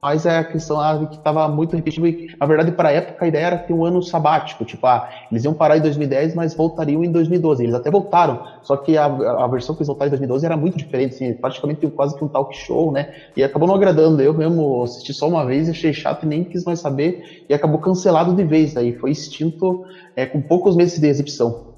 mais 0.00 0.24
é 0.24 0.38
a 0.38 0.44
questão 0.44 0.80
ah, 0.80 1.06
que 1.06 1.16
estava 1.16 1.48
muito 1.48 1.74
repetitivo 1.74 2.06
e, 2.06 2.28
na 2.38 2.46
verdade, 2.46 2.70
para 2.70 2.90
a 2.90 2.92
época 2.92 3.24
a 3.24 3.28
ideia 3.28 3.46
era 3.46 3.58
ter 3.58 3.72
um 3.72 3.84
ano 3.84 4.00
sabático, 4.00 4.64
tipo, 4.64 4.86
ah, 4.86 5.08
eles 5.30 5.44
iam 5.44 5.52
parar 5.52 5.76
em 5.76 5.80
2010, 5.80 6.34
mas 6.34 6.54
voltariam 6.54 7.02
em 7.02 7.10
2012. 7.10 7.64
Eles 7.64 7.74
até 7.74 7.90
voltaram, 7.90 8.40
só 8.62 8.76
que 8.76 8.96
a, 8.96 9.06
a 9.06 9.46
versão 9.48 9.74
que 9.74 9.80
eles 9.80 9.88
voltaram 9.88 10.08
em 10.08 10.10
2012 10.10 10.46
era 10.46 10.56
muito 10.56 10.78
diferente, 10.78 11.14
assim, 11.14 11.34
praticamente 11.34 11.88
quase 11.90 12.16
que 12.16 12.24
um 12.24 12.28
talk 12.28 12.56
show, 12.56 12.92
né? 12.92 13.10
E 13.36 13.42
acabou 13.42 13.66
não 13.66 13.74
agradando. 13.74 14.22
Eu 14.22 14.32
mesmo 14.32 14.84
assisti 14.84 15.12
só 15.12 15.26
uma 15.28 15.44
vez, 15.44 15.68
achei 15.68 15.92
chato 15.92 16.22
e 16.22 16.26
nem 16.26 16.44
quis 16.44 16.64
mais 16.64 16.78
saber, 16.78 17.20
e 17.48 17.54
acabou 17.54 17.80
cancelado 17.80 18.34
de 18.34 18.44
vez, 18.44 18.76
aí 18.76 18.92
foi 18.92 19.10
extinto 19.10 19.82
é, 20.14 20.26
com 20.26 20.40
poucos 20.40 20.76
meses 20.76 20.98
de 21.00 21.08
exibição. 21.08 21.74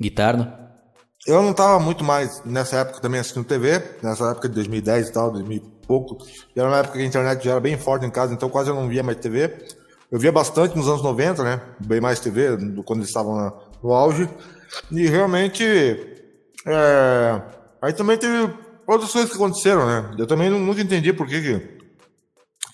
Guitarra? 0.00 0.61
Eu 1.26 1.40
não 1.40 1.52
estava 1.52 1.78
muito 1.78 2.02
mais 2.02 2.42
nessa 2.44 2.78
época 2.78 3.00
também 3.00 3.20
assistindo 3.20 3.44
TV, 3.44 3.80
nessa 4.02 4.30
época 4.30 4.48
de 4.48 4.54
2010 4.56 5.08
e 5.08 5.12
tal, 5.12 5.30
2000 5.30 5.56
e 5.56 5.60
pouco. 5.86 6.18
E 6.54 6.58
era 6.58 6.68
uma 6.68 6.78
época 6.78 6.98
que 6.98 7.04
a 7.04 7.06
internet 7.06 7.44
já 7.44 7.52
era 7.52 7.60
bem 7.60 7.78
forte 7.78 8.04
em 8.04 8.10
casa, 8.10 8.34
então 8.34 8.50
quase 8.50 8.70
eu 8.70 8.74
não 8.74 8.88
via 8.88 9.04
mais 9.04 9.18
TV. 9.18 9.66
Eu 10.10 10.18
via 10.18 10.32
bastante 10.32 10.76
nos 10.76 10.88
anos 10.88 11.02
90, 11.02 11.44
né? 11.44 11.62
Bem 11.78 12.00
mais 12.00 12.18
TV, 12.18 12.56
quando 12.84 12.98
eles 12.98 13.08
estavam 13.08 13.52
no 13.82 13.92
auge. 13.92 14.28
E 14.90 15.06
realmente. 15.06 15.64
É... 16.66 17.40
Aí 17.80 17.92
também 17.92 18.18
teve 18.18 18.52
outras 18.86 19.12
coisas 19.12 19.30
que 19.30 19.36
aconteceram, 19.36 19.86
né? 19.86 20.14
Eu 20.18 20.26
também 20.26 20.50
nunca 20.50 20.80
entendi 20.80 21.12
por 21.12 21.26
que, 21.26 21.40
que, 21.40 21.78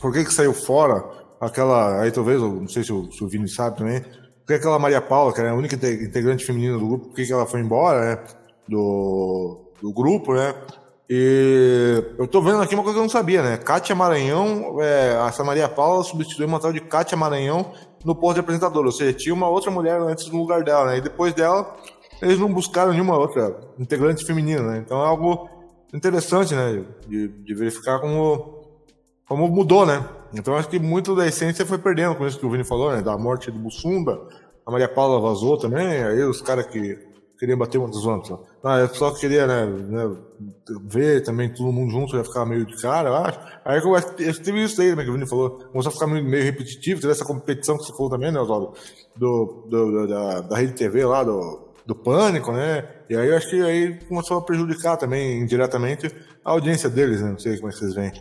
por 0.00 0.12
que, 0.12 0.24
que 0.24 0.32
saiu 0.32 0.54
fora 0.54 1.04
aquela. 1.38 2.00
Aí 2.00 2.10
talvez, 2.10 2.40
não 2.40 2.66
sei 2.66 2.82
se 2.82 2.92
o, 2.92 3.10
se 3.12 3.22
o 3.22 3.28
Vini 3.28 3.48
sabe 3.48 3.76
também. 3.76 4.00
Por 4.00 4.46
que 4.46 4.54
aquela 4.54 4.78
Maria 4.78 5.02
Paula, 5.02 5.32
que 5.32 5.40
era 5.40 5.50
a 5.50 5.54
única 5.54 5.76
integrante 5.76 6.46
feminina 6.46 6.78
do 6.78 6.86
grupo, 6.86 7.08
por 7.08 7.14
que, 7.14 7.26
que 7.26 7.32
ela 7.32 7.46
foi 7.46 7.60
embora, 7.60 8.16
né? 8.16 8.24
Do, 8.68 9.72
do 9.80 9.92
grupo, 9.92 10.34
né? 10.34 10.54
E 11.10 12.04
eu 12.18 12.28
tô 12.28 12.42
vendo 12.42 12.60
aqui 12.60 12.74
uma 12.74 12.82
coisa 12.82 12.96
que 12.96 13.00
eu 13.00 13.04
não 13.04 13.08
sabia, 13.08 13.42
né? 13.42 13.56
Kátia 13.56 13.94
Maranhão, 13.94 14.76
é, 14.82 15.16
a 15.16 15.44
Maria 15.44 15.66
Paula 15.66 16.04
substituiu 16.04 16.46
uma 16.46 16.60
tal 16.60 16.70
de 16.70 16.80
Kátia 16.80 17.16
Maranhão 17.16 17.72
no 18.04 18.14
posto 18.14 18.42
de. 18.42 18.78
Ou 18.78 18.92
seja, 18.92 19.12
tinha 19.14 19.34
uma 19.34 19.48
outra 19.48 19.70
mulher 19.70 19.98
antes 20.00 20.28
no 20.28 20.38
lugar 20.38 20.62
dela, 20.62 20.86
né? 20.90 20.98
E 20.98 21.00
depois 21.00 21.32
dela, 21.32 21.74
eles 22.20 22.38
não 22.38 22.52
buscaram 22.52 22.92
nenhuma 22.92 23.16
outra 23.16 23.58
integrante 23.78 24.24
feminina, 24.24 24.62
né? 24.62 24.82
Então 24.84 25.02
é 25.02 25.06
algo 25.06 25.48
interessante, 25.94 26.54
né? 26.54 26.84
De, 27.06 27.28
de 27.28 27.54
verificar 27.54 28.00
como, 28.00 28.64
como 29.26 29.48
mudou, 29.48 29.86
né? 29.86 30.06
Então 30.34 30.56
acho 30.56 30.68
que 30.68 30.78
muito 30.78 31.16
da 31.16 31.26
essência 31.26 31.64
foi 31.64 31.78
perdendo 31.78 32.16
com 32.16 32.26
isso 32.26 32.38
que 32.38 32.44
o 32.44 32.50
Vini 32.50 32.64
falou, 32.64 32.92
né? 32.92 33.00
Da 33.00 33.16
morte 33.16 33.50
do 33.50 33.58
Bussunda. 33.58 34.20
A 34.66 34.70
Maria 34.70 34.88
Paula 34.88 35.18
vazou 35.18 35.56
também, 35.56 36.04
aí 36.04 36.22
os 36.22 36.42
caras 36.42 36.66
que 36.66 37.07
queria 37.38 37.56
bater 37.56 37.78
uma 37.78 37.88
dos 37.88 38.04
outros. 38.04 38.38
Ah, 38.62 38.78
eu 38.78 38.88
só 38.88 39.12
queria, 39.12 39.46
né, 39.46 39.66
né, 39.66 40.16
ver 40.82 41.22
também 41.22 41.52
todo 41.52 41.72
mundo 41.72 41.90
junto, 41.90 42.16
ia 42.16 42.24
ficar 42.24 42.44
meio 42.44 42.66
de 42.66 42.76
cara, 42.80 43.08
eu 43.08 43.14
acho. 43.14 43.38
Aí 43.64 43.78
eu, 43.78 43.94
eu 43.94 44.42
teve 44.42 44.64
isso 44.64 44.80
aí, 44.80 44.94
né, 44.94 45.04
que 45.04 45.10
o 45.10 45.12
Vini 45.12 45.28
falou, 45.28 45.50
começou 45.70 45.90
a 45.90 45.92
ficar 45.92 46.06
meio, 46.06 46.24
meio 46.24 46.44
repetitivo, 46.44 47.00
teve 47.00 47.12
essa 47.12 47.24
competição 47.24 47.76
que 47.76 47.84
você 47.84 47.92
falou 47.92 48.10
também, 48.10 48.32
né, 48.32 48.40
Oswaldo, 48.40 48.74
do, 49.16 49.66
do, 49.70 49.90
do, 49.90 50.06
da, 50.08 50.40
da 50.40 50.56
rede 50.56 50.72
TV 50.72 51.04
lá, 51.04 51.22
do, 51.22 51.68
do 51.86 51.94
Pânico, 51.94 52.52
né, 52.52 52.88
e 53.08 53.16
aí 53.16 53.28
eu 53.28 53.36
acho 53.36 53.48
que 53.48 53.62
aí 53.62 53.98
começou 54.08 54.38
a 54.38 54.42
prejudicar 54.42 54.96
também, 54.96 55.40
indiretamente, 55.40 56.08
a 56.44 56.50
audiência 56.50 56.90
deles, 56.90 57.22
né, 57.22 57.30
não 57.30 57.38
sei 57.38 57.56
como 57.56 57.68
é 57.68 57.72
que 57.72 57.78
vocês 57.78 57.94
veem. 57.94 58.12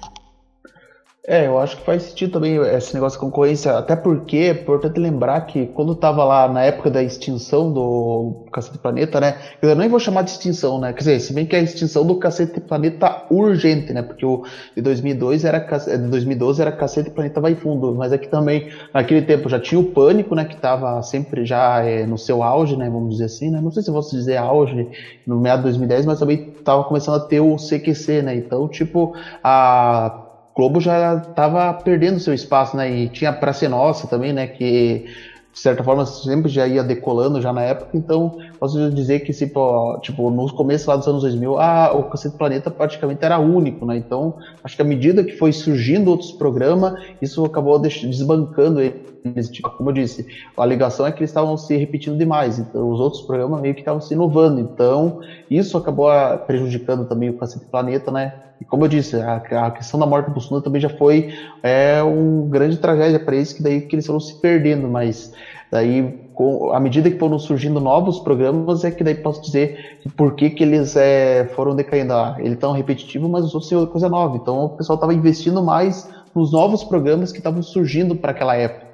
É, 1.29 1.45
eu 1.45 1.59
acho 1.59 1.75
que 1.75 1.83
faz 1.83 2.03
sentido 2.03 2.31
também 2.31 2.55
esse 2.55 2.93
negócio 2.93 3.19
de 3.19 3.25
concorrência, 3.25 3.77
até 3.77 3.97
porque 3.97 4.37
é 4.37 4.51
importante 4.51 4.97
lembrar 4.97 5.41
que 5.41 5.65
quando 5.67 5.93
tava 5.93 6.23
lá 6.23 6.47
na 6.47 6.63
época 6.63 6.89
da 6.89 7.03
extinção 7.03 7.69
do 7.69 8.45
Cacete 8.49 8.77
Planeta, 8.77 9.19
né? 9.19 9.37
Eu 9.61 9.75
nem 9.75 9.89
vou 9.89 9.99
chamar 9.99 10.21
de 10.21 10.29
extinção, 10.29 10.79
né? 10.79 10.93
Quer 10.93 10.99
dizer, 10.99 11.19
se 11.19 11.33
bem 11.33 11.45
que 11.45 11.53
a 11.53 11.59
extinção 11.59 12.05
do 12.05 12.15
Cacete 12.15 12.61
Planeta 12.61 13.25
urgente, 13.29 13.91
né? 13.91 14.03
Porque 14.03 14.25
o 14.25 14.45
de 14.73 14.81
2002 14.81 15.43
era 15.43 15.59
de 15.59 16.07
2012 16.07 16.61
era 16.61 16.71
Cacete 16.71 17.09
Planeta 17.09 17.41
Vai 17.41 17.55
Fundo, 17.55 17.93
mas 17.93 18.13
aqui 18.13 18.29
também 18.29 18.69
naquele 18.93 19.21
tempo 19.21 19.49
já 19.49 19.59
tinha 19.59 19.81
o 19.81 19.83
Pânico, 19.83 20.33
né? 20.33 20.45
Que 20.45 20.55
tava 20.55 21.01
sempre 21.01 21.45
já 21.45 21.83
é, 21.83 22.05
no 22.05 22.17
seu 22.17 22.41
auge, 22.41 22.77
né? 22.77 22.89
Vamos 22.89 23.09
dizer 23.09 23.25
assim, 23.25 23.51
né? 23.51 23.59
Não 23.59 23.69
sei 23.69 23.83
se 23.83 23.89
eu 23.89 23.93
posso 23.93 24.15
dizer 24.15 24.37
auge 24.37 24.89
no 25.25 25.41
meado 25.41 25.57
de 25.57 25.63
2010, 25.63 26.05
mas 26.05 26.19
também 26.19 26.53
tava 26.63 26.85
começando 26.85 27.15
a 27.15 27.25
ter 27.27 27.41
o 27.41 27.57
CQC, 27.57 28.21
né? 28.21 28.33
Então, 28.33 28.65
tipo, 28.69 29.13
a 29.43 30.23
Globo 30.57 30.81
já 30.81 31.17
estava 31.17 31.71
perdendo 31.71 32.19
seu 32.19 32.33
espaço, 32.33 32.75
né? 32.75 32.91
E 32.91 33.09
tinha 33.09 33.29
a 33.29 33.33
Praça 33.33 33.69
Nossa 33.69 34.07
também, 34.07 34.33
né? 34.33 34.47
Que 34.47 35.05
de 35.53 35.61
certa 35.61 35.83
forma 35.83 36.03
sempre 36.05 36.49
já 36.49 36.67
ia 36.67 36.83
decolando 36.83 37.41
já 37.41 37.51
na 37.51 37.63
época, 37.63 37.89
então 37.95 38.35
posso 38.59 38.91
dizer 38.91 39.21
que 39.21 39.33
tipo, 39.33 39.99
tipo 40.01 40.29
no 40.29 40.51
começo 40.53 40.87
lá 40.87 40.95
dos 40.95 41.07
anos 41.07 41.23
2000, 41.23 41.59
ah, 41.59 41.91
o 41.93 42.03
Cacete 42.03 42.37
Planeta 42.37 42.69
praticamente 42.69 43.25
era 43.25 43.39
único, 43.39 43.83
né? 43.83 43.97
Então, 43.97 44.35
acho 44.63 44.75
que 44.75 44.81
à 44.83 44.85
medida 44.85 45.23
que 45.23 45.31
foi 45.31 45.51
surgindo 45.51 46.11
outros 46.11 46.31
programas, 46.31 46.93
isso 47.19 47.43
acabou 47.43 47.79
desbancando 47.79 48.81
eles, 48.81 49.49
tipo, 49.49 49.69
como 49.71 49.89
eu 49.89 49.93
disse, 49.93 50.25
a 50.55 50.65
ligação 50.65 51.07
é 51.07 51.11
que 51.11 51.19
eles 51.19 51.31
estavam 51.31 51.57
se 51.57 51.75
repetindo 51.75 52.17
demais, 52.17 52.59
então 52.59 52.89
os 52.91 52.99
outros 52.99 53.23
programas 53.23 53.59
meio 53.59 53.73
que 53.73 53.81
estavam 53.81 53.99
se 53.99 54.13
inovando, 54.13 54.59
então 54.59 55.19
isso 55.49 55.75
acabou 55.75 56.07
ah, 56.07 56.37
prejudicando 56.37 57.05
também 57.05 57.29
o 57.29 57.37
Cacete 57.37 57.65
Planeta, 57.65 58.11
né? 58.11 58.31
E 58.59 58.65
como 58.65 58.85
eu 58.85 58.87
disse, 58.87 59.15
a, 59.15 59.35
a 59.35 59.71
questão 59.71 59.99
da 59.99 60.05
morte 60.05 60.31
do 60.31 60.61
também 60.61 60.81
já 60.81 60.89
foi 60.89 61.29
é, 61.61 62.01
uma 62.01 62.49
grande 62.49 62.77
tragédia 62.77 63.19
para 63.19 63.35
eles, 63.35 63.53
que 63.53 63.61
daí 63.61 63.81
que 63.81 63.95
eles 63.95 64.05
foram 64.05 64.19
se 64.19 64.35
perdendo, 64.41 64.87
mas 64.87 65.31
daí 65.71 66.27
com, 66.33 66.71
à 66.71 66.79
medida 66.79 67.09
que 67.09 67.17
foram 67.17 67.39
surgindo 67.39 67.79
novos 67.79 68.19
programas, 68.19 68.83
é 68.83 68.91
que 68.91 69.03
daí 69.03 69.15
posso 69.15 69.41
dizer 69.41 69.99
por 70.15 70.35
que, 70.35 70.51
que 70.51 70.63
eles 70.63 70.95
é, 70.95 71.49
foram 71.55 71.75
decaindo. 71.75 72.13
Ah, 72.13 72.35
eles 72.39 72.59
tão 72.59 72.71
repetitivo, 72.73 73.27
mas 73.27 73.43
os 73.43 73.55
outros 73.55 73.69
são 73.69 73.85
coisa 73.87 74.07
nova. 74.07 74.37
Então 74.37 74.65
o 74.65 74.69
pessoal 74.69 74.95
estava 74.95 75.13
investindo 75.13 75.63
mais 75.63 76.07
nos 76.35 76.51
novos 76.51 76.83
programas 76.83 77.31
que 77.31 77.39
estavam 77.39 77.63
surgindo 77.63 78.15
para 78.15 78.31
aquela 78.31 78.55
época. 78.55 78.87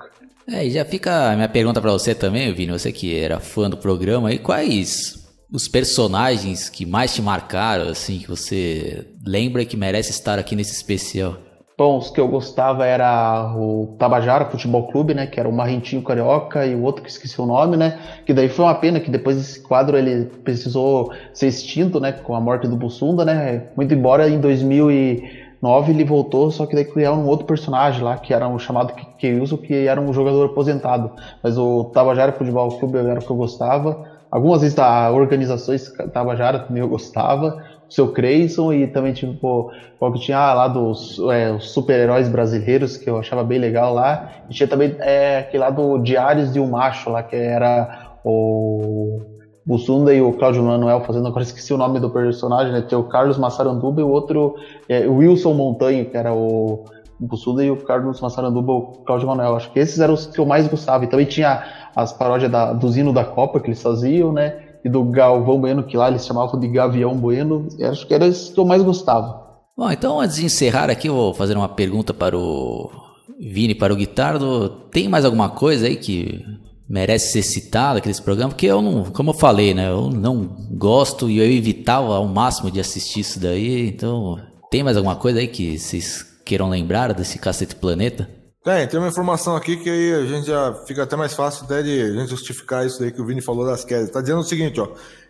É, 0.47 0.65
e 0.65 0.71
já 0.71 0.83
fica 0.85 1.31
a 1.31 1.35
minha 1.35 1.49
pergunta 1.49 1.81
para 1.81 1.91
você 1.91 2.13
também, 2.13 2.53
Vini, 2.53 2.71
você 2.71 2.91
que 2.91 3.17
era 3.17 3.39
fã 3.39 3.69
do 3.69 3.77
programa, 3.77 4.33
e 4.33 4.37
quais 4.37 5.22
os 5.53 5.67
personagens 5.67 6.67
que 6.67 6.83
mais 6.83 7.13
te 7.13 7.21
marcaram, 7.21 7.87
assim, 7.87 8.17
que 8.17 8.27
você 8.27 9.05
lembra 9.23 9.63
que 9.63 9.77
merece 9.77 10.09
estar 10.09 10.39
aqui 10.39 10.55
nesse 10.55 10.73
especial? 10.73 11.35
Bom, 11.77 11.97
os 11.97 12.09
que 12.09 12.19
eu 12.19 12.27
gostava 12.27 12.85
era 12.85 13.53
o 13.55 13.95
Tabajara 13.99 14.45
Futebol 14.45 14.87
Clube, 14.87 15.13
né? 15.13 15.27
Que 15.27 15.39
era 15.39 15.49
o 15.49 15.53
Marrentinho 15.53 16.03
Carioca 16.03 16.65
e 16.65 16.75
o 16.75 16.83
outro 16.83 17.03
que 17.03 17.09
esqueci 17.09 17.39
o 17.39 17.45
nome, 17.45 17.77
né? 17.77 17.99
Que 18.25 18.33
daí 18.33 18.49
foi 18.49 18.65
uma 18.65 18.75
pena 18.75 18.99
que 18.99 19.11
depois 19.11 19.37
esse 19.37 19.59
quadro 19.59 19.97
ele 19.97 20.25
precisou 20.43 21.11
ser 21.33 21.47
extinto, 21.47 21.99
né? 21.99 22.11
Com 22.11 22.35
a 22.35 22.41
morte 22.41 22.67
do 22.67 22.75
Bussunda, 22.75 23.25
né? 23.25 23.67
Muito 23.75 23.93
embora 23.93 24.29
em 24.29 24.39
2009 24.39 25.91
ele 25.91 26.03
voltou, 26.03 26.51
só 26.51 26.65
que 26.67 26.75
daí 26.75 26.85
criaram 26.85 27.23
um 27.23 27.27
outro 27.27 27.45
personagem 27.45 28.03
lá, 28.03 28.17
que 28.17 28.33
era 28.33 28.47
um 28.47 28.59
chamado 28.59 28.93
Keilson, 29.17 29.57
que 29.57 29.87
era 29.87 29.99
um 29.99 30.13
jogador 30.13 30.45
aposentado. 30.45 31.11
Mas 31.41 31.57
o 31.57 31.85
Tabajara 31.85 32.33
Futebol 32.33 32.69
Clube 32.77 32.97
era 32.99 33.19
o 33.19 33.23
que 33.23 33.31
eu 33.31 33.35
gostava. 33.35 34.12
Algumas 34.33 34.61
vezes 34.61 34.75
da 34.75 35.11
organizações 35.11 35.93
Tabajara 36.11 36.57
também 36.57 36.81
eu 36.81 36.89
gostava 36.89 37.63
seu 37.87 38.11
Creyson 38.11 38.73
e 38.73 38.87
também 38.87 39.13
tipo 39.13 39.71
o 39.99 40.11
que 40.11 40.19
tinha 40.19 40.55
lá 40.55 40.67
dos 40.67 41.19
é, 41.31 41.55
super-heróis 41.59 42.27
brasileiros 42.27 42.97
que 42.97 43.07
eu 43.07 43.19
achava 43.19 43.43
bem 43.43 43.59
legal 43.59 43.93
lá. 43.93 44.31
E 44.49 44.53
tinha 44.53 44.67
também 44.67 44.95
é, 45.01 45.37
aquele 45.37 45.63
lá 45.63 45.69
do 45.69 45.99
Diários 45.99 46.51
de 46.51 46.59
um 46.59 46.67
Macho 46.67 47.11
lá 47.11 47.21
que 47.21 47.35
era 47.35 48.15
o 48.25 49.19
Bussunda 49.63 50.11
e 50.11 50.19
o 50.19 50.33
Cláudio 50.33 50.63
Manuel 50.63 51.01
fazendo 51.01 51.27
agora 51.27 51.43
esqueci 51.43 51.71
o 51.71 51.77
nome 51.77 51.99
do 51.99 52.09
personagem 52.09 52.73
né? 52.73 52.81
Tinha 52.81 52.97
o 52.97 53.03
Carlos 53.03 53.37
Massaranduba 53.37 54.01
e 54.01 54.03
o 54.03 54.09
outro 54.09 54.55
é, 54.89 55.07
o 55.07 55.17
Wilson 55.17 55.53
Montanho 55.53 56.09
que 56.09 56.17
era 56.17 56.33
o 56.33 56.85
Bussunda 57.19 57.63
e 57.63 57.69
o 57.69 57.77
Carlos 57.77 58.19
Massaranduba 58.19 58.73
o 58.73 58.81
Cláudio 59.05 59.27
Manuel. 59.27 59.55
Acho 59.55 59.71
que 59.71 59.79
esses 59.79 59.99
eram 59.99 60.15
os 60.15 60.25
que 60.25 60.39
eu 60.39 60.45
mais 60.45 60.67
gostava. 60.67 61.03
E 61.03 61.07
também 61.07 61.27
tinha 61.27 61.63
as 61.95 62.13
paródias 62.13 62.51
da, 62.51 62.73
do 62.73 62.89
Zino 62.89 63.13
da 63.13 63.25
Copa 63.25 63.59
que 63.59 63.67
eles 63.67 63.81
faziam 63.81 64.31
né 64.31 64.73
e 64.83 64.89
do 64.89 65.03
Galvão 65.03 65.59
Bueno, 65.59 65.83
que 65.83 65.95
lá 65.95 66.09
eles 66.09 66.25
chamavam 66.25 66.59
de 66.59 66.67
Gavião 66.67 67.15
Bueno, 67.15 67.67
acho 67.81 68.05
que 68.05 68.13
era 68.13 68.27
esse 68.27 68.51
que 68.51 68.59
eu 68.59 68.65
mais 68.65 68.83
gostava. 68.83 69.41
Bom, 69.77 69.89
então 69.89 70.19
antes 70.19 70.35
de 70.35 70.45
encerrar 70.45 70.89
aqui, 70.89 71.07
eu 71.07 71.15
vou 71.15 71.33
fazer 71.33 71.55
uma 71.55 71.69
pergunta 71.69 72.13
para 72.13 72.37
o 72.37 72.91
Vini, 73.39 73.73
para 73.73 73.93
o 73.93 73.95
Guitardo. 73.95 74.69
Tem 74.91 75.07
mais 75.07 75.25
alguma 75.25 75.49
coisa 75.49 75.87
aí 75.87 75.95
que 75.95 76.43
merece 76.87 77.31
ser 77.31 77.43
citada 77.43 77.97
aquele 77.97 78.15
programa? 78.21 78.51
Porque 78.51 78.67
eu 78.67 78.81
não, 78.81 79.05
como 79.05 79.31
eu 79.31 79.33
falei, 79.33 79.73
né, 79.73 79.89
eu 79.89 80.09
não 80.09 80.55
gosto 80.71 81.29
e 81.29 81.39
eu 81.39 81.49
evitava 81.49 82.15
ao 82.15 82.27
máximo 82.27 82.69
de 82.69 82.79
assistir 82.79 83.21
isso 83.21 83.39
daí, 83.39 83.87
então 83.87 84.37
tem 84.69 84.83
mais 84.83 84.97
alguma 84.97 85.15
coisa 85.15 85.39
aí 85.39 85.47
que 85.47 85.79
vocês 85.79 86.23
queiram 86.45 86.69
lembrar 86.69 87.13
desse 87.13 87.39
Cacete 87.39 87.75
Planeta? 87.75 88.29
Tem, 88.63 88.87
tem 88.87 88.97
uma 88.97 89.09
informação 89.09 89.57
aqui 89.57 89.75
que 89.75 89.89
aí 89.89 90.13
a 90.13 90.25
gente 90.25 90.47
já 90.47 90.73
fica 90.87 91.03
até 91.03 91.17
mais 91.17 91.33
fácil 91.33 91.65
até 91.65 91.83
de 91.83 92.01
a 92.01 92.13
gente 92.13 92.29
justificar 92.29 92.85
isso 92.85 93.03
aí 93.03 93.11
que 93.11 93.21
o 93.21 93.25
Vini 93.25 93.41
falou 93.41 93.65
das 93.65 93.83
quedas. 93.83 94.09
Tá 94.09 94.21
dizendo 94.21 94.39
o 94.39 94.43
seguinte, 94.43 94.79
ó, 94.79 94.87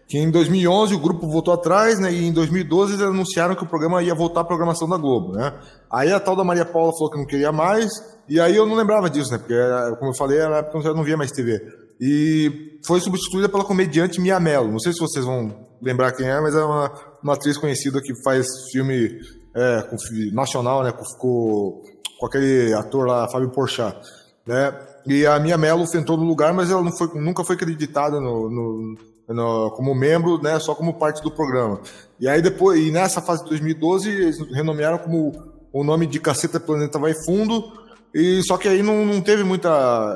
que 0.08 0.19
em 0.19 0.30
2011 0.30 0.93
o 0.93 1.00
grupo 1.00 1.28
voltou 1.28 1.52
atrás, 1.52 1.98
né, 2.00 2.12
e 2.12 2.28
em 2.28 2.32
2012 2.32 2.93
eles 2.93 3.04
anunciaram 3.04 3.56
que 3.56 3.63
o 3.63 3.67
programa 3.67 4.04
ia 4.04 4.13
voltar 4.13 4.41
à 4.41 4.43
programação 4.43 4.88
da 4.88 4.98
Globo, 4.98 5.32
né. 5.32 5.52
Aí 5.91 6.12
a 6.12 6.19
tal 6.19 6.36
da 6.36 6.43
Maria 6.43 6.65
Paula 6.65 6.93
falou 6.93 7.10
que 7.10 7.17
não 7.17 7.26
queria 7.26 7.52
mais, 7.52 7.89
e 8.30 8.39
aí 8.39 8.56
eu 8.56 8.67
não 8.67 8.76
lembrava 8.76 9.10
disso, 9.10 9.32
né, 9.32 9.39
porque 9.39 9.56
como 9.98 10.12
eu 10.12 10.15
falei, 10.15 10.38
era 10.38 10.58
época 10.58 10.78
eu 10.78 10.82
já 10.84 10.93
não 10.93 11.04
via 11.04 11.17
mais 11.17 11.32
TV. 11.32 11.60
E 12.00 12.78
foi 12.86 13.00
substituída 13.00 13.50
pela 13.50 13.63
comediante 13.63 14.19
Mia 14.19 14.39
Mello. 14.39 14.72
Não 14.72 14.80
sei 14.80 14.91
se 14.93 15.00
vocês 15.00 15.24
vão 15.24 15.67
lembrar 15.82 16.12
quem 16.12 16.28
é, 16.28 16.39
mas 16.41 16.54
é 16.54 16.63
uma, 16.63 16.91
uma 17.24 17.34
atriz 17.34 17.58
conhecida 17.58 18.02
que 18.02 18.13
faz 18.24 18.46
filme 18.72 19.19
é, 19.56 19.88
nacional, 20.32 20.84
né, 20.84 20.91
com, 20.91 21.04
com 21.17 21.82
aquele 22.21 22.73
ator 22.73 23.08
lá, 23.08 23.28
Fábio 23.30 23.49
Porchat, 23.49 23.97
né? 24.45 24.73
E 25.06 25.26
a 25.26 25.39
Mia 25.39 25.58
Mello 25.58 25.86
tentou 25.86 26.17
no 26.17 26.23
lugar, 26.23 26.54
mas 26.54 26.71
ela 26.71 26.89
foi, 26.91 27.08
nunca 27.19 27.43
foi 27.43 27.56
acreditada 27.56 28.19
no, 28.19 28.49
no, 28.49 28.97
no, 29.28 29.71
como 29.71 29.93
membro, 29.93 30.41
né? 30.41 30.60
Só 30.60 30.73
como 30.73 30.93
parte 30.93 31.21
do 31.21 31.32
programa. 31.32 31.82
E 32.19 32.28
aí 32.28 32.41
depois, 32.41 32.80
e 32.80 32.91
nessa 32.91 33.21
fase 33.21 33.43
de 33.43 33.49
2012, 33.49 34.10
eles 34.10 34.39
renomearam 34.52 34.97
como 34.97 35.32
o 35.71 35.84
nome 35.84 36.06
de 36.06 36.19
Caceta 36.19 36.60
Planeta 36.60 36.99
Vai 36.99 37.13
Fundo. 37.26 37.84
E 38.13 38.43
só 38.43 38.58
que 38.58 38.67
aí 38.67 38.84
não, 38.84 39.04
não 39.06 39.19
teve 39.21 39.43
muita, 39.43 39.69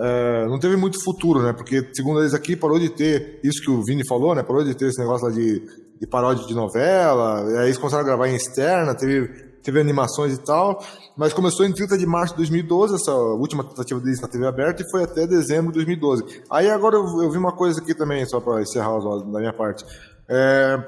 é, 0.03 0.47
não 0.47 0.59
teve 0.59 0.77
muito 0.77 1.03
futuro, 1.03 1.41
né? 1.41 1.51
Porque 1.51 1.83
segundo 1.93 2.19
eles 2.19 2.33
aqui 2.33 2.55
parou 2.55 2.79
de 2.79 2.89
ter 2.89 3.39
isso 3.43 3.61
que 3.61 3.71
o 3.71 3.83
Vini 3.83 4.07
falou, 4.07 4.35
né? 4.35 4.43
Parou 4.43 4.63
de 4.63 4.75
ter 4.75 4.87
esse 4.87 4.99
negócio 4.99 5.27
lá 5.27 5.33
de, 5.33 5.61
de 5.99 6.07
paródia 6.07 6.45
de 6.45 6.53
novela. 6.53 7.43
Aí 7.59 7.65
eles 7.65 7.77
começaram 7.77 8.03
a 8.03 8.07
gravar 8.07 8.27
em 8.27 8.35
externa, 8.35 8.93
teve 8.93 9.46
teve 9.67 9.81
animações 9.81 10.33
e 10.33 10.37
tal, 10.37 10.81
mas 11.17 11.33
começou 11.33 11.65
em 11.65 11.73
30 11.73 11.97
de 11.97 12.05
março 12.05 12.33
de 12.33 12.37
2012, 12.37 12.95
essa 12.95 13.13
última 13.13 13.65
tentativa 13.65 13.99
deles 13.99 14.21
na 14.21 14.27
TV 14.29 14.47
aberta, 14.47 14.81
e 14.81 14.89
foi 14.89 15.03
até 15.03 15.27
dezembro 15.27 15.73
de 15.73 15.79
2012. 15.79 16.43
Aí 16.49 16.69
agora 16.69 16.95
eu, 16.95 17.03
eu 17.21 17.29
vi 17.29 17.37
uma 17.37 17.51
coisa 17.51 17.81
aqui 17.81 17.93
também, 17.93 18.25
só 18.25 18.39
para 18.39 18.61
encerrar 18.61 18.97
da 18.99 19.39
minha 19.39 19.51
parte. 19.51 19.83
É, 20.29 20.81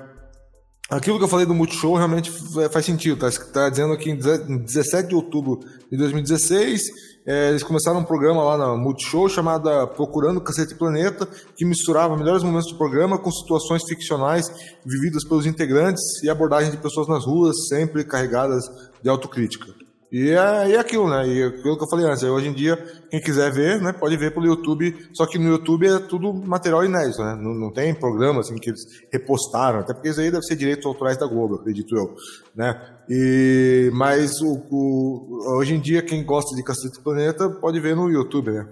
aquilo 0.90 1.18
que 1.18 1.24
eu 1.24 1.30
falei 1.30 1.46
do 1.46 1.54
Multishow 1.54 1.96
realmente 1.96 2.32
faz 2.72 2.86
sentido, 2.86 3.18
tá, 3.18 3.30
tá 3.54 3.70
dizendo 3.70 3.94
aqui 3.94 4.12
em 4.12 4.18
17 4.18 5.10
de 5.10 5.16
outubro 5.16 5.60
de 5.92 5.98
2016 5.98 7.10
é, 7.30 7.50
eles 7.50 7.62
começaram 7.62 8.00
um 8.00 8.04
programa 8.04 8.44
lá 8.44 8.58
na 8.58 8.76
Multishow 8.76 9.30
chamado 9.30 9.70
Procurando 9.90 10.42
Cacete 10.42 10.74
Planeta, 10.74 11.28
que 11.56 11.64
misturava 11.64 12.18
melhores 12.18 12.42
momentos 12.42 12.72
do 12.72 12.78
programa 12.78 13.20
com 13.20 13.32
situações 13.32 13.84
ficcionais 13.84 14.52
vividas 14.84 15.24
pelos 15.24 15.46
integrantes 15.46 16.02
e 16.24 16.30
abordagem 16.30 16.72
de 16.72 16.78
pessoas 16.78 17.08
nas 17.08 17.26
ruas, 17.26 17.68
sempre 17.68 18.04
carregadas 18.04 18.64
de 19.04 19.10
autocrítica. 19.10 19.68
E 20.12 20.32
é, 20.32 20.70
e 20.70 20.74
é 20.74 20.80
aquilo, 20.80 21.08
né? 21.08 21.28
E 21.28 21.44
aquilo 21.44 21.78
que 21.78 21.84
eu 21.84 21.90
falei 21.90 22.06
antes, 22.06 22.24
hoje 22.24 22.48
em 22.48 22.54
dia, 22.54 22.76
quem 23.12 23.22
quiser 23.22 23.52
ver, 23.52 23.80
né, 23.80 23.94
pode 23.94 24.18
ver 24.18 24.34
pelo 24.34 24.48
YouTube, 24.48 24.96
só 25.14 25.28
que 25.28 25.38
no 25.38 25.50
YouTube 25.50 25.88
é 25.88 26.00
tudo 26.00 26.34
material 26.34 26.84
inédito, 26.84 27.22
né? 27.22 27.38
Não, 27.40 27.54
não 27.54 27.72
tem 27.72 27.94
programa 27.94 28.40
assim 28.40 28.56
que 28.56 28.72
eles 28.72 28.82
repostaram, 29.14 29.80
até 29.80 29.94
porque 29.94 30.10
isso 30.10 30.20
aí 30.20 30.32
deve 30.32 30.44
ser 30.44 30.56
direitos 30.56 30.86
autorais 30.88 31.18
da 31.18 31.28
Globo, 31.28 31.56
acredito 31.56 31.96
eu, 31.96 32.16
né? 32.56 32.76
E, 33.08 33.92
mas 33.94 34.42
o, 34.42 34.60
o, 34.72 35.58
hoje 35.58 35.76
em 35.76 35.80
dia, 35.80 36.02
quem 36.02 36.26
gosta 36.26 36.56
de 36.56 36.64
Cacete 36.64 37.00
Planeta 37.04 37.48
pode 37.48 37.80
ver 37.80 37.96
no 37.96 38.10
YouTube, 38.10 38.50
né? 38.50 38.68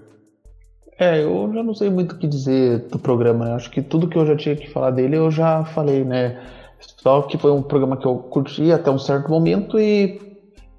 É, 0.99 1.23
eu 1.23 1.51
já 1.53 1.61
não 1.61 1.75
sei 1.75 1.91
muito 1.91 2.15
o 2.15 2.17
que 2.17 2.27
dizer 2.27 2.87
do 2.87 2.97
programa, 2.97 3.45
né? 3.45 3.53
Acho 3.53 3.69
que 3.69 3.83
tudo 3.83 4.07
que 4.07 4.17
eu 4.17 4.25
já 4.25 4.35
tinha 4.35 4.55
que 4.55 4.71
falar 4.71 4.89
dele 4.89 5.15
eu 5.15 5.29
já 5.29 5.63
falei, 5.63 6.03
né? 6.03 6.41
Só 6.79 7.21
que 7.21 7.37
foi 7.37 7.51
um 7.51 7.61
programa 7.61 7.97
que 7.97 8.07
eu 8.07 8.15
curti 8.17 8.71
até 8.71 8.89
um 8.89 8.97
certo 8.97 9.29
momento 9.29 9.79
e 9.79 10.26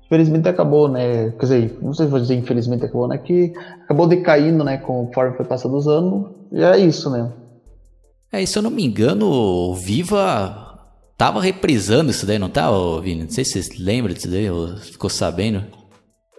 Infelizmente 0.08 0.48
acabou, 0.48 0.88
né? 0.88 1.30
Quer 1.32 1.40
dizer, 1.40 1.78
não 1.82 1.92
sei 1.92 2.06
se 2.06 2.10
vou 2.10 2.18
dizer 2.18 2.34
infelizmente 2.34 2.84
acabou, 2.84 3.06
né? 3.06 3.18
Que 3.18 3.52
acabou 3.84 4.06
decaindo, 4.06 4.64
né? 4.64 4.78
Conforme 4.78 5.36
foi 5.36 5.44
passando 5.44 5.76
os 5.76 5.86
anos. 5.86 6.30
E 6.50 6.62
é 6.62 6.78
isso, 6.78 7.10
né? 7.10 7.30
É, 8.32 8.42
e 8.42 8.46
se 8.46 8.58
eu 8.58 8.62
não 8.62 8.70
me 8.70 8.84
engano, 8.84 9.26
o 9.26 9.74
Viva 9.74 10.78
tava 11.16 11.42
reprisando 11.42 12.10
isso 12.10 12.24
daí, 12.24 12.38
não 12.38 12.48
tá, 12.48 12.70
Vini? 13.02 13.24
Não 13.24 13.30
sei 13.30 13.44
se 13.44 13.62
você 13.62 13.74
lembra 13.78 14.14
disso 14.14 14.30
daí, 14.30 14.50
ou 14.50 14.76
ficou 14.78 15.10
sabendo. 15.10 15.62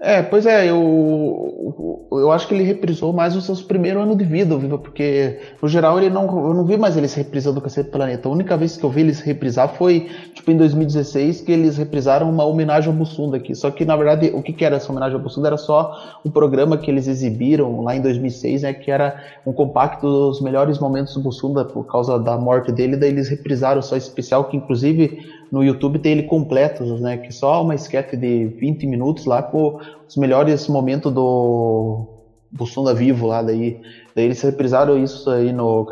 É, 0.01 0.21
pois 0.21 0.45
é, 0.45 0.69
eu, 0.69 2.07
eu 2.09 2.31
acho 2.31 2.47
que 2.47 2.53
ele 2.53 2.63
reprisou 2.63 3.12
mais 3.12 3.35
os 3.35 3.45
seus 3.45 3.62
primeiros 3.62 4.01
anos 4.01 4.17
de 4.17 4.23
vida, 4.23 4.57
Viva, 4.57 4.77
porque 4.77 5.41
no 5.62 5.67
geral 5.67 5.97
ele 5.97 6.09
não, 6.09 6.23
eu 6.47 6.53
não 6.53 6.65
vi 6.65 6.77
mais 6.77 6.95
eles 6.95 7.13
reprisando 7.13 7.59
o 7.59 7.62
Cacete 7.62 7.89
Planeta. 7.89 8.29
A 8.29 8.31
única 8.31 8.55
vez 8.55 8.77
que 8.77 8.83
eu 8.85 8.89
vi 8.89 9.01
eles 9.01 9.19
reprisar 9.19 9.67
foi 9.75 10.09
tipo 10.33 10.51
em 10.51 10.55
2016, 10.55 11.41
que 11.41 11.51
eles 11.51 11.75
reprisaram 11.77 12.29
uma 12.29 12.45
homenagem 12.45 12.89
ao 12.89 12.95
Bussunda 12.95 13.35
aqui. 13.35 13.53
Só 13.53 13.69
que 13.71 13.83
na 13.83 13.97
verdade 13.97 14.31
o 14.33 14.41
que, 14.41 14.53
que 14.53 14.63
era 14.63 14.77
essa 14.77 14.89
homenagem 14.89 15.15
ao 15.15 15.21
Bussunda 15.21 15.49
era 15.49 15.57
só 15.57 16.17
um 16.25 16.31
programa 16.31 16.77
que 16.77 16.89
eles 16.89 17.05
exibiram 17.05 17.81
lá 17.81 17.93
em 17.93 18.01
2006, 18.01 18.62
né, 18.62 18.71
que 18.71 18.89
era 18.89 19.21
um 19.45 19.51
compacto 19.51 20.07
dos 20.07 20.39
melhores 20.39 20.79
momentos 20.79 21.13
do 21.13 21.19
Bussunda 21.19 21.65
por 21.65 21.83
causa 21.85 22.17
da 22.17 22.38
morte 22.38 22.71
dele, 22.71 22.95
daí 22.95 23.09
eles 23.09 23.27
reprisaram 23.27 23.81
só 23.81 23.97
especial, 23.97 24.45
que 24.45 24.55
inclusive 24.55 25.38
no 25.51 25.63
YouTube 25.63 25.99
tem 25.99 26.13
ele 26.13 26.23
completo, 26.23 26.83
né? 26.99 27.17
Que 27.17 27.33
só 27.33 27.62
uma 27.62 27.75
sketch 27.75 28.13
de 28.13 28.47
20 28.59 28.85
minutos 28.85 29.25
lá 29.25 29.41
com 29.41 29.73
os 30.07 30.15
melhores 30.15 30.67
momentos 30.67 31.12
do 31.12 32.05
Bussunda 32.51 32.93
Vivo 32.93 33.27
lá 33.27 33.41
daí. 33.41 33.77
Daí 34.15 34.25
eles 34.25 34.41
reprisaram 34.41 34.97
isso 34.97 35.29
aí 35.29 35.51
no 35.51 35.85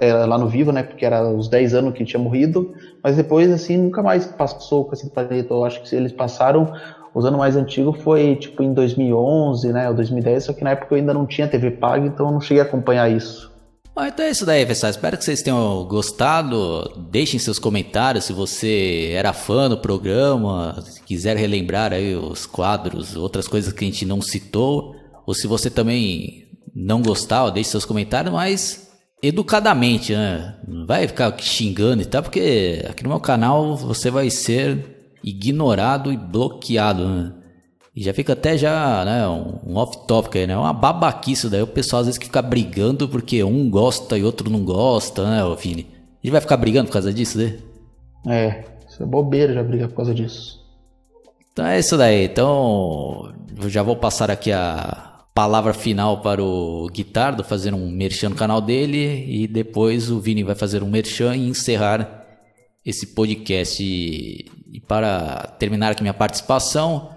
é, 0.00 0.12
lá 0.12 0.38
no 0.38 0.48
Vivo, 0.48 0.72
né? 0.72 0.82
Porque 0.82 1.04
era 1.04 1.28
os 1.30 1.48
10 1.48 1.74
anos 1.74 1.92
que 1.94 2.04
tinha 2.04 2.20
morrido, 2.20 2.68
mas 3.02 3.16
depois 3.16 3.50
assim 3.50 3.76
nunca 3.76 4.02
mais 4.02 4.26
passou 4.26 4.82
o 4.82 4.84
Cacete 4.84 5.12
Planeta. 5.12 5.52
Eu 5.54 5.64
acho 5.64 5.82
que 5.82 5.94
eles 5.94 6.12
passaram 6.12 6.68
os 7.14 7.24
anos 7.24 7.38
mais 7.38 7.56
antigos 7.56 8.00
foi 8.00 8.36
tipo 8.36 8.62
em 8.62 8.72
2011, 8.72 9.72
né, 9.72 9.88
ou 9.88 9.94
2010, 9.94 10.44
só 10.44 10.52
que 10.52 10.62
na 10.62 10.70
época 10.70 10.94
eu 10.94 10.98
ainda 10.98 11.14
não 11.14 11.26
tinha 11.26 11.48
TV 11.48 11.70
paga, 11.70 12.06
então 12.06 12.26
eu 12.26 12.32
não 12.32 12.40
cheguei 12.40 12.60
a 12.60 12.64
acompanhar 12.64 13.10
isso. 13.10 13.50
Bom, 13.98 14.06
então 14.06 14.24
é 14.24 14.30
isso 14.30 14.46
daí, 14.46 14.64
pessoal. 14.64 14.90
Espero 14.90 15.18
que 15.18 15.24
vocês 15.24 15.42
tenham 15.42 15.84
gostado. 15.84 16.88
Deixem 17.10 17.40
seus 17.40 17.58
comentários 17.58 18.26
se 18.26 18.32
você 18.32 19.10
era 19.12 19.32
fã 19.32 19.68
do 19.68 19.76
programa, 19.76 20.80
se 20.86 21.02
quiser 21.02 21.36
relembrar 21.36 21.92
aí 21.92 22.14
os 22.14 22.46
quadros, 22.46 23.16
outras 23.16 23.48
coisas 23.48 23.72
que 23.72 23.84
a 23.84 23.88
gente 23.88 24.06
não 24.06 24.22
citou, 24.22 24.94
ou 25.26 25.34
se 25.34 25.48
você 25.48 25.68
também 25.68 26.44
não 26.72 27.02
gostar, 27.02 27.50
deixe 27.50 27.70
seus 27.70 27.84
comentários, 27.84 28.32
mas 28.32 28.88
educadamente, 29.20 30.12
né? 30.12 30.60
Não 30.68 30.86
vai 30.86 31.08
ficar 31.08 31.36
xingando 31.36 32.00
e 32.00 32.06
tal, 32.06 32.22
porque 32.22 32.84
aqui 32.88 33.02
no 33.02 33.08
meu 33.08 33.18
canal 33.18 33.76
você 33.76 34.12
vai 34.12 34.30
ser 34.30 35.10
ignorado 35.24 36.12
e 36.12 36.16
bloqueado, 36.16 37.04
né? 37.04 37.32
E 37.94 38.02
já 38.02 38.14
fica 38.14 38.32
até 38.32 38.56
já, 38.56 39.04
né, 39.04 39.26
um, 39.28 39.76
off-topic 39.76 40.36
aí, 40.36 40.46
né? 40.46 40.56
Uma 40.56 40.72
babaquice 40.72 41.48
daí. 41.48 41.62
O 41.62 41.66
pessoal 41.66 42.00
às 42.00 42.06
vezes 42.06 42.18
que 42.18 42.26
fica 42.26 42.42
brigando 42.42 43.08
porque 43.08 43.42
um 43.42 43.68
gosta 43.68 44.16
e 44.16 44.22
outro 44.22 44.50
não 44.50 44.64
gosta, 44.64 45.24
né, 45.28 45.56
Vini? 45.60 45.86
A 45.92 46.26
gente 46.26 46.32
vai 46.32 46.40
ficar 46.40 46.56
brigando 46.56 46.86
por 46.86 46.92
causa 46.92 47.12
disso, 47.12 47.38
né? 47.38 47.58
É, 48.26 48.64
isso 48.88 49.02
é 49.02 49.06
bobeira 49.06 49.52
já 49.52 49.62
brigar 49.62 49.88
por 49.88 49.96
causa 49.96 50.14
disso. 50.14 50.58
Então 51.52 51.66
é 51.66 51.78
isso 51.78 51.96
daí. 51.96 52.24
Então 52.24 53.32
eu 53.60 53.68
já 53.68 53.82
vou 53.82 53.96
passar 53.96 54.30
aqui 54.30 54.52
a 54.52 55.24
palavra 55.34 55.72
final 55.72 56.20
para 56.20 56.42
o 56.42 56.88
Guitardo 56.92 57.44
fazer 57.44 57.72
um 57.72 57.90
merchan 57.90 58.30
no 58.30 58.34
canal 58.34 58.60
dele 58.60 59.24
e 59.28 59.46
depois 59.46 60.10
o 60.10 60.20
Vini 60.20 60.42
vai 60.42 60.54
fazer 60.54 60.82
um 60.82 60.90
merchan 60.90 61.36
e 61.36 61.48
encerrar 61.48 62.26
esse 62.84 63.14
podcast. 63.14 63.82
E 63.82 64.80
para 64.86 65.54
terminar 65.58 65.92
aqui 65.92 66.02
minha 66.02 66.14
participação, 66.14 67.10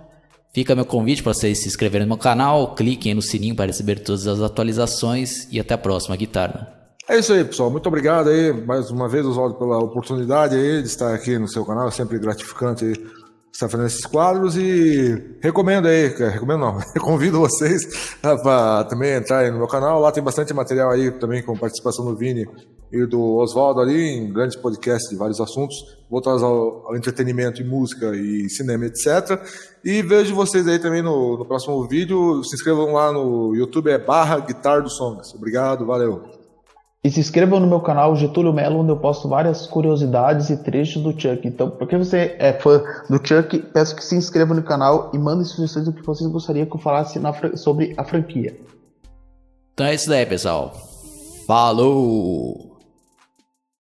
fica 0.54 0.76
meu 0.76 0.86
convite 0.86 1.24
para 1.24 1.34
vocês 1.34 1.60
se 1.60 1.68
inscreverem 1.68 2.06
no 2.06 2.16
meu 2.16 2.18
canal, 2.18 2.76
cliquem 2.76 3.14
no 3.14 3.22
sininho 3.22 3.56
para 3.56 3.68
receber 3.68 4.00
todas 4.00 4.28
as 4.28 4.42
atualizações 4.42 5.48
e 5.52 5.60
até 5.60 5.74
a 5.74 5.78
próxima, 5.78 6.16
Guitarra. 6.16 6.82
É 7.10 7.18
isso 7.18 7.34
aí, 7.34 7.44
pessoal. 7.44 7.70
Muito 7.70 7.88
obrigado 7.88 8.30
aí, 8.30 8.54
mais 8.54 8.90
uma 8.90 9.10
vez, 9.10 9.26
Oswaldo, 9.26 9.56
pela 9.56 9.80
oportunidade 9.80 10.56
aí 10.56 10.82
de 10.82 10.88
estar 10.88 11.14
aqui 11.14 11.38
no 11.38 11.48
seu 11.48 11.66
canal. 11.66 11.88
É 11.88 11.92
sempre 11.92 12.18
gratificante 12.20 12.94
estar 13.52 13.70
fazendo 13.70 13.88
esses 13.88 14.06
quadros 14.06 14.56
e 14.56 15.38
recomendo 15.42 15.88
aí, 15.88 16.08
recomendo 16.08 16.60
não, 16.60 16.80
convido 17.02 17.40
vocês 17.40 18.16
para 18.22 18.86
também 18.86 19.18
entrarem 19.18 19.52
no 19.52 19.58
meu 19.58 19.68
canal. 19.68 20.00
Lá 20.00 20.12
tem 20.12 20.24
bastante 20.24 20.54
material 20.54 20.92
aí 20.92 21.12
também 21.12 21.44
com 21.44 21.58
participação 21.58 22.06
do 22.06 22.16
Vini 22.16 22.48
e 22.92 23.06
do 23.06 23.36
Oswaldo 23.38 23.80
ali 23.80 24.18
em 24.18 24.34
grandes 24.34 24.58
podcasts 24.58 25.10
de 25.10 25.16
vários 25.16 25.40
assuntos 25.40 25.76
voltados 26.10 26.44
ao, 26.44 26.88
ao, 26.88 26.96
entretenimento 26.96 27.62
e 27.62 27.66
música 27.66 28.14
e 28.16 28.50
cinema, 28.50 28.86
etc. 28.86 29.42
E 29.84 30.02
vejo 30.02 30.36
vocês 30.36 30.68
aí 30.68 30.78
também 30.78 31.02
no, 31.02 31.38
no 31.38 31.46
próximo 31.46 31.88
vídeo. 31.88 32.44
Se 32.44 32.56
inscrevam 32.56 32.94
lá 32.94 33.12
no 33.12 33.56
YouTube, 33.56 33.90
é 33.90 33.98
barra 33.98 34.40
Guitar 34.40 34.82
do 34.82 34.90
Songs. 34.90 35.34
Obrigado, 35.34 35.86
valeu. 35.86 36.41
E 37.04 37.10
se 37.10 37.20
inscrevam 37.20 37.60
no 37.60 37.66
meu 37.66 37.80
canal 37.80 38.16
Getúlio 38.16 38.54
Melo, 38.54 38.80
onde 38.80 38.92
eu 38.92 38.98
posto 38.98 39.28
várias 39.28 39.66
curiosidades 39.66 40.52
e 40.52 40.58
trechos 40.58 41.02
do 41.02 41.20
Chuck. 41.20 41.48
Então, 41.48 41.72
porque 41.72 41.98
você 41.98 42.36
é 42.38 42.54
fã 42.54 42.84
do 43.10 43.20
Chuck, 43.28 43.58
peço 43.58 43.96
que 43.96 44.06
se 44.06 44.16
inscreva 44.16 44.54
no 44.54 44.62
canal 44.62 45.10
e 45.12 45.18
mandem 45.18 45.44
sugestões 45.44 45.86
do 45.86 45.94
que 45.94 46.06
vocês 46.06 46.30
gostariam 46.30 46.68
que 46.68 46.76
eu 46.76 46.80
falasse 46.80 47.20
sobre 47.56 47.96
a 47.98 48.04
franquia. 48.04 48.56
Então 49.74 49.88
é 49.88 49.96
isso 49.96 50.10
daí, 50.10 50.28
pessoal. 50.28 50.74
Falou! 51.48 52.71